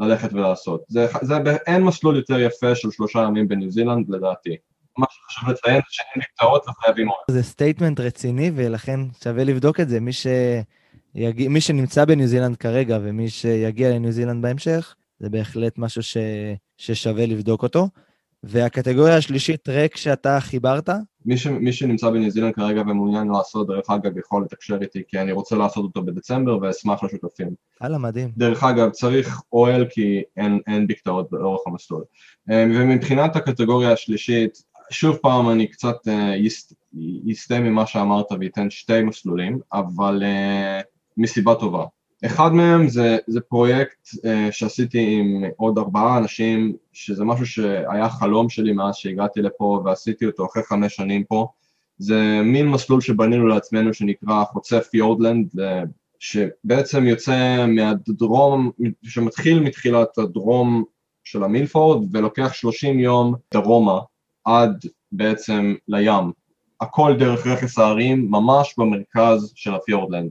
[0.00, 0.84] ללכת ולעשות.
[0.88, 1.34] זה, זה,
[1.66, 4.56] אין מסלול יותר יפה של שלושה ימים בניו זילנד לדעתי.
[4.98, 7.18] מה שחשוב לציין זה שאין בקתות וחייבים עוד.
[7.30, 10.00] זה statement רציני ולכן שווה לבדוק את זה.
[10.00, 11.48] מי, שיג...
[11.48, 16.16] מי שנמצא בניו זילנד כרגע ומי שיגיע לניו זילנד בהמשך, זה בהחלט משהו ש...
[16.76, 17.88] ששווה לבדוק אותו.
[18.42, 20.88] והקטגוריה השלישית, טרק שאתה חיברת?
[21.26, 25.20] מי, ש, מי שנמצא בניו זילנד כרגע ומעוניין לעשות, דרך אגב, יכול לתקשר איתי, כי
[25.20, 27.48] אני רוצה לעשות אותו בדצמבר ואשמח לשותפים.
[27.80, 28.30] הלאה, מדהים.
[28.36, 32.04] דרך אגב, צריך אוהל כי אין, אין בקתאות באורך המסלול.
[32.50, 35.96] אה, ומבחינת הקטגוריה השלישית, שוב פעם אני קצת
[37.32, 40.84] אסטה uh, ממה שאמרת ואתן שתי מסלולים, אבל uh,
[41.16, 41.84] מסיבה טובה.
[42.24, 48.48] אחד מהם זה, זה פרויקט uh, שעשיתי עם עוד ארבעה אנשים, שזה משהו שהיה חלום
[48.48, 51.48] שלי מאז שהגעתי לפה ועשיתי אותו אחרי חמש שנים פה.
[51.98, 55.48] זה מין מסלול שבנינו לעצמנו שנקרא חוצה פיורדלנד,
[56.18, 58.70] שבעצם יוצא מהדרום,
[59.02, 60.84] שמתחיל מתחילת הדרום
[61.24, 64.00] של המילפורד ולוקח 30 יום דרומה
[64.44, 66.32] עד בעצם לים.
[66.80, 70.30] הכל דרך רכס ההרים, ממש במרכז של הפיורדלנד.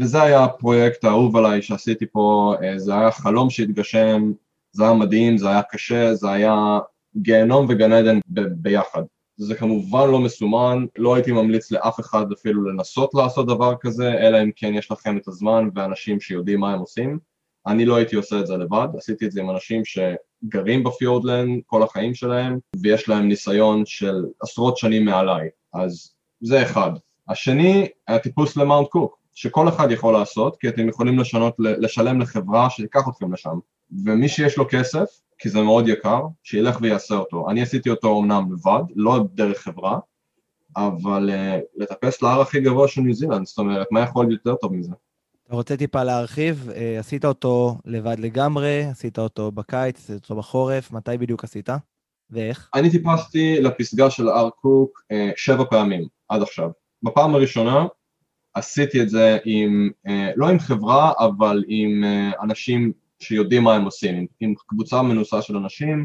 [0.00, 4.32] וזה היה הפרויקט האהוב עליי שעשיתי פה, אה, זה היה חלום שהתגשם,
[4.72, 6.78] זה היה מדהים, זה היה קשה, זה היה
[7.16, 9.02] גיהנום וגן עדן ב- ביחד.
[9.36, 14.42] זה כמובן לא מסומן, לא הייתי ממליץ לאף אחד אפילו לנסות לעשות דבר כזה, אלא
[14.42, 17.18] אם כן יש לכם את הזמן ואנשים שיודעים מה הם עושים.
[17.66, 21.82] אני לא הייתי עושה את זה לבד, עשיתי את זה עם אנשים שגרים בפיורדלנד כל
[21.82, 26.90] החיים שלהם, ויש להם ניסיון של עשרות שנים מעליי, אז זה אחד.
[27.28, 33.08] השני, הטיפוס למאונט קוק, שכל אחד יכול לעשות, כי אתם יכולים לשנות, לשלם לחברה שתיקח
[33.08, 33.58] אתכם לשם.
[34.04, 35.06] ומי שיש לו כסף,
[35.38, 37.50] כי זה מאוד יקר, שילך ויעשה אותו.
[37.50, 39.98] אני עשיתי אותו אמנם לבד, לא דרך חברה,
[40.76, 44.56] אבל uh, לטפס להר הכי גבוה של ניו זילנד, זאת אומרת, מה יכול להיות יותר
[44.60, 44.92] טוב מזה?
[45.46, 46.70] אתה רוצה טיפה להרחיב?
[46.74, 51.68] אה, עשית אותו לבד לגמרי, עשית אותו בקיץ, עשית אותו בחורף, מתי בדיוק עשית?
[52.30, 52.70] ואיך?
[52.74, 56.70] אני טיפסתי לפסגה של הר קוק אה, שבע פעמים עד עכשיו.
[57.02, 57.86] בפעם הראשונה
[58.56, 62.04] עשיתי את זה עם, אה, לא עם חברה, אבל עם
[62.42, 66.04] אנשים שיודעים מה הם עושים, עם, קבוצה מנוסה של אנשים.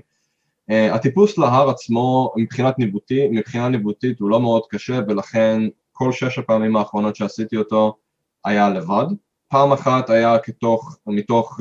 [0.69, 6.75] הטיפוס להר עצמו מבחינת ניווטי, מבחינה ניווטית הוא לא מאוד קשה ולכן כל שש הפעמים
[6.75, 7.97] האחרונות שעשיתי אותו
[8.45, 9.05] היה לבד.
[9.47, 11.59] פעם אחת היה כתוך, מתוך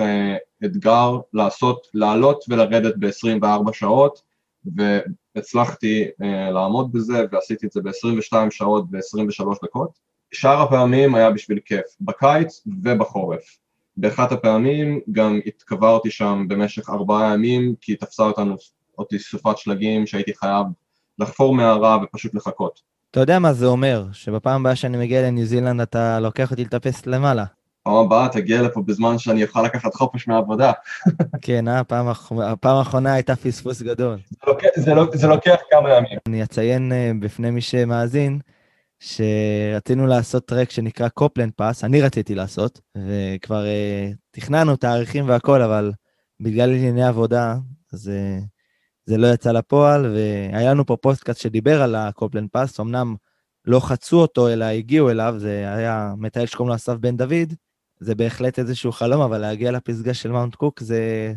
[0.65, 4.23] אתגר לעשות, לעלות ולרדת ב-24 שעות
[4.77, 6.05] והצלחתי
[6.53, 10.10] לעמוד בזה ועשיתי את זה ב-22 שעות ו-23 דקות.
[10.33, 13.59] שאר הפעמים היה בשביל כיף, בקיץ ובחורף.
[13.97, 18.57] באחת הפעמים גם התקברתי שם במשך ארבעה ימים כי תפסה אותנו,
[18.99, 20.67] אותי סופת שלגים שהייתי חייב
[21.19, 22.81] לחפור מערה ופשוט לחכות.
[23.11, 27.07] אתה יודע מה זה אומר, שבפעם הבאה שאני מגיע לניו זילנד אתה לוקח אותי לטפס
[27.07, 27.45] למעלה.
[27.83, 30.73] פעם הבאה תגיע לפה בזמן שאני אוכל לקחת חופש מהעבודה.
[31.43, 31.79] כן, אה?
[31.79, 32.09] הפעם,
[32.43, 34.19] הפעם האחרונה הייתה פספוס גדול.
[34.31, 36.19] זה לוקח, זה, לוק, זה לוקח כמה ימים.
[36.27, 38.39] אני אציין uh, בפני מי שמאזין,
[39.01, 45.93] שרצינו לעשות טרק שנקרא קופלנד פאס, אני רציתי לעשות, וכבר uh, תכננו תאריכים והכל, אבל
[46.41, 47.57] בגלל ענייני עבודה,
[47.93, 48.45] אז uh,
[49.07, 53.15] זה לא יצא לפועל, והיה לנו פה פודקאסט שדיבר על הקופלנד פאס, אמנם
[53.65, 57.55] לא חצו אותו, אלא הגיעו אליו, זה היה מטייל שקוראים לו אסף בן דוד,
[58.01, 61.33] זה בהחלט איזשהו חלום, אבל להגיע לפסגה של מאונט קוק זה,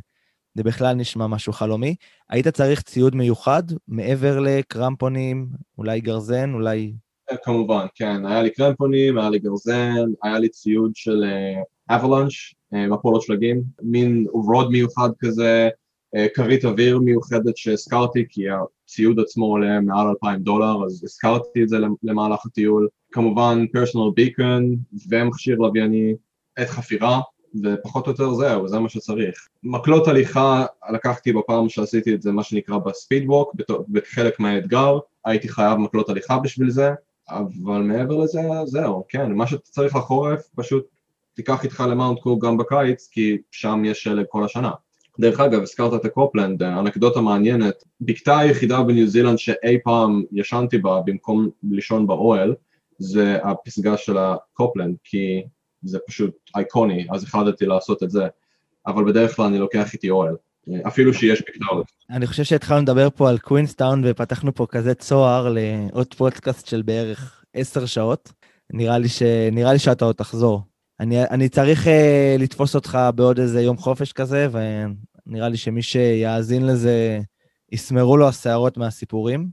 [0.54, 1.96] זה בכלל נשמע משהו חלומי.
[2.30, 6.94] היית צריך ציוד מיוחד, מעבר לקרמפונים, אולי גרזן, אולי...
[7.44, 8.26] כמובן, כן.
[8.26, 11.24] היה לי קרמפונים, היה לי גרזן, היה לי ציוד של
[11.90, 15.70] אבלנש, uh, uh, מפולות שלגים, מין רוד מיוחד כזה,
[16.16, 21.70] uh, כרית אוויר מיוחדת שהזכרתי, כי הציוד עצמו עולה מעל 2,000 דולר, אז הזכרתי את
[21.70, 22.88] זה למהלך הטיול.
[23.12, 24.76] כמובן פרסונל ביקון
[25.10, 26.14] ומכשיר לווייני,
[26.58, 27.22] עת חפירה,
[27.64, 29.48] ופחות או יותר זהו, זה מה שצריך.
[29.64, 33.56] מקלות הליכה לקחתי בפעם שעשיתי את זה, מה שנקרא ב speed walk,
[33.90, 36.92] בחלק מהאתגר, הייתי חייב מקלות הליכה בשביל זה,
[37.30, 40.86] אבל מעבר לזה, זהו, כן, מה שאתה צריך לחורף, פשוט
[41.34, 44.72] תיקח איתך למאונט קוק גם בקיץ, כי שם יש שלג כל השנה.
[45.20, 51.02] דרך אגב, הזכרת את הקופלנד, אנקדוטה מעניינת, בקתה היחידה בניו זילנד שאי פעם ישנתי בה
[51.06, 52.56] במקום לישון באוהל,
[52.98, 55.44] זה הפסגה של הקופלנד, כי
[55.84, 58.28] זה פשוט אייקוני, אז החלטתי לעשות את זה,
[58.88, 60.36] אבל בדרך כלל אני לוקח איתי אוהל,
[60.88, 61.92] אפילו שיש בקתות.
[62.10, 67.44] אני חושב שהתחלנו לדבר פה על קווינסטאון ופתחנו פה כזה צוהר לעוד פודקאסט של בערך
[67.54, 68.32] עשר שעות.
[68.74, 69.22] נראה לי, ש...
[69.52, 70.62] נראה לי שאתה עוד תחזור.
[71.00, 71.90] אני, אני צריך uh,
[72.40, 77.20] לתפוס אותך בעוד איזה יום חופש כזה, ונראה לי שמי שיאזין לזה,
[77.72, 79.50] יסמרו לו השערות מהסיפורים.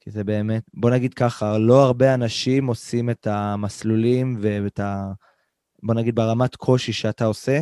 [0.00, 5.12] כי זה באמת, בוא נגיד ככה, לא הרבה אנשים עושים את המסלולים ואת ה...
[5.82, 7.60] בוא נגיד ברמת קושי שאתה עושה,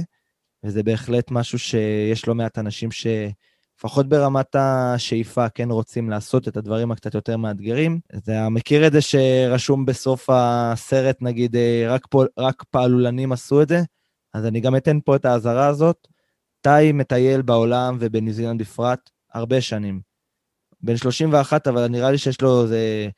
[0.65, 6.93] וזה בהחלט משהו שיש לא מעט אנשים שלפחות ברמת השאיפה כן רוצים לעשות את הדברים
[6.93, 8.01] הקצת יותר מאתגרים.
[8.17, 13.69] אתה מכיר את זה שרשום בסוף הסרט, נגיד, אה, רק, פה, רק פעלולנים עשו את
[13.69, 13.83] זה?
[14.35, 16.09] אז אני גם אתן פה את האזהרה הזאת.
[16.61, 20.01] טאי מטייל בעולם ובניו זילנד בפרט הרבה שנים.
[20.81, 23.09] בן 31, אבל נראה לי שיש לו איזה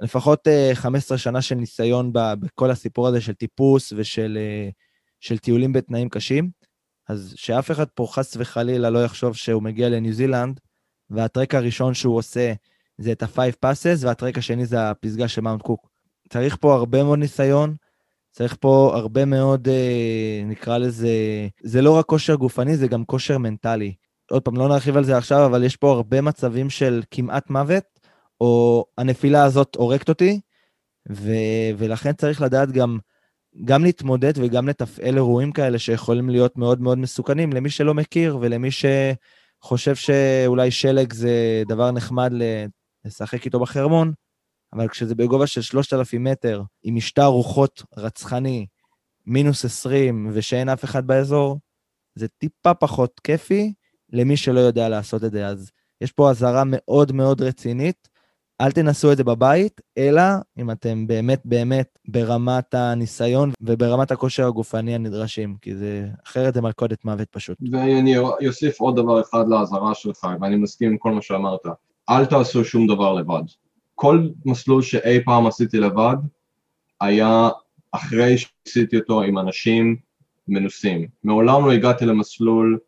[0.00, 4.38] לפחות 15 שנה של ניסיון בכל הסיפור הזה של טיפוס ושל
[5.20, 6.59] של טיולים בתנאים קשים.
[7.10, 10.60] אז שאף אחד פה חס וחלילה לא יחשוב שהוא מגיע לניו זילנד,
[11.10, 12.52] והטרק הראשון שהוא עושה
[12.98, 15.88] זה את ה-five passes, והטרק השני זה הפסגה של מאונט קוק.
[16.28, 17.74] צריך פה הרבה מאוד ניסיון,
[18.30, 21.10] צריך פה הרבה מאוד, אה, נקרא לזה,
[21.62, 23.94] זה לא רק כושר גופני, זה גם כושר מנטלי.
[24.30, 27.84] עוד פעם, לא נרחיב על זה עכשיו, אבל יש פה הרבה מצבים של כמעט מוות,
[28.40, 30.40] או הנפילה הזאת הורגת אותי,
[31.10, 32.98] ו- ולכן צריך לדעת גם,
[33.64, 38.68] גם להתמודד וגם לתפעל אירועים כאלה שיכולים להיות מאוד מאוד מסוכנים למי שלא מכיר ולמי
[38.70, 42.32] שחושב שאולי שלג זה דבר נחמד
[43.04, 44.12] לשחק איתו בחרמון,
[44.72, 48.66] אבל כשזה בגובה של 3,000 מטר, עם משטר רוחות רצחני,
[49.26, 51.58] מינוס 20, ושאין אף אחד באזור,
[52.14, 53.72] זה טיפה פחות כיפי
[54.12, 55.46] למי שלא יודע לעשות את זה.
[55.46, 55.70] אז
[56.00, 58.08] יש פה אזהרה מאוד מאוד רצינית.
[58.60, 60.22] אל תנסו את זה בבית, אלא
[60.58, 67.04] אם אתם באמת באמת ברמת הניסיון וברמת הכושר הגופני הנדרשים, כי זה, אחרת זה מלכודת
[67.04, 67.58] מוות פשוט.
[67.72, 71.60] ואני אוסיף עוד דבר אחד לאזהרה שלך, ואני מסכים עם כל מה שאמרת.
[72.10, 73.42] אל תעשו שום דבר לבד.
[73.94, 76.16] כל מסלול שאי פעם עשיתי לבד
[77.00, 77.48] היה
[77.92, 79.96] אחרי שעשיתי אותו עם אנשים
[80.48, 81.06] מנוסים.
[81.24, 82.78] מעולם לא הגעתי למסלול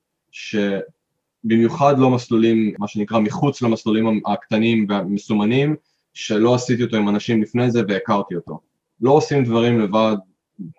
[1.44, 5.76] שבמיוחד לא מסלולים, מה שנקרא מחוץ למסלולים הקטנים והמסומנים,
[6.14, 8.60] שלא עשיתי אותו עם אנשים לפני זה והכרתי אותו.
[9.00, 10.16] לא עושים דברים לבד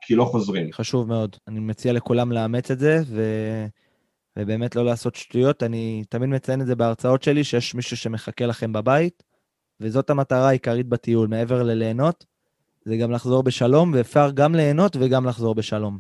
[0.02, 0.72] כי לא חוזרים.
[0.74, 1.36] חשוב מאוד.
[1.48, 3.24] אני מציע לכולם לאמץ את זה, ו...
[4.40, 5.64] ובאמת לא לעשות שטויות.
[5.64, 9.24] אני תמיד מציין את זה בהרצאות שלי, שיש מישהו שמחכה לכם בבית,
[9.80, 12.26] וזאת המטרה העיקרית בטיול, מעבר לליהנות,
[12.86, 16.00] זה גם לחזור בשלום, ואפשר גם ליהנות וגם לחזור בשלום.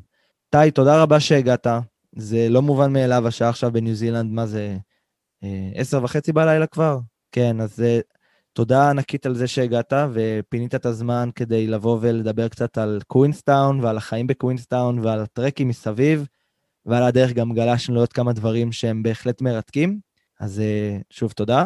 [0.49, 1.68] טי, תודה רבה שהגעת.
[2.16, 4.78] זה לא מובן מאליו, השעה עכשיו בניו זילנד, מה זה,
[5.43, 6.99] אה, עשר וחצי בלילה כבר?
[7.32, 7.84] כן, אז
[8.53, 13.97] תודה ענקית על זה שהגעת, ופינית את הזמן כדי לבוא ולדבר קצת על קווינסטאון, ועל
[13.97, 16.28] החיים בקווינסטאון, ועל הטרקים מסביב,
[16.86, 19.99] ועל הדרך גם גלשנו לעוד כמה דברים שהם בהחלט מרתקים.
[20.39, 21.66] אז אה, שוב, תודה.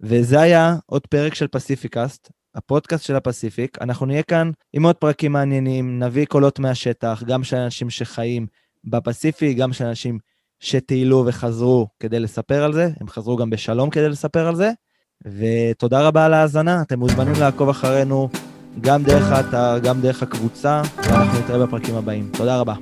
[0.00, 3.78] וזה היה עוד פרק של פסיפיקאסט, הפודקאסט של הפסיפיק.
[3.80, 8.46] אנחנו נהיה כאן עם עוד פרקים מעניינים, נביא קולות מהשטח, גם של אנשים שחיים
[8.86, 10.18] בפסיפיק, גם של אנשים
[10.60, 14.70] שטיילו וחזרו כדי לספר על זה, הם חזרו גם בשלום כדי לספר על זה.
[15.24, 18.28] ותודה רבה על ההאזנה, אתם מוזמנים לעקוב אחרינו
[18.80, 22.30] גם דרך האתר, גם דרך הקבוצה, ואנחנו נתראה בפרקים הבאים.
[22.32, 22.74] תודה רבה.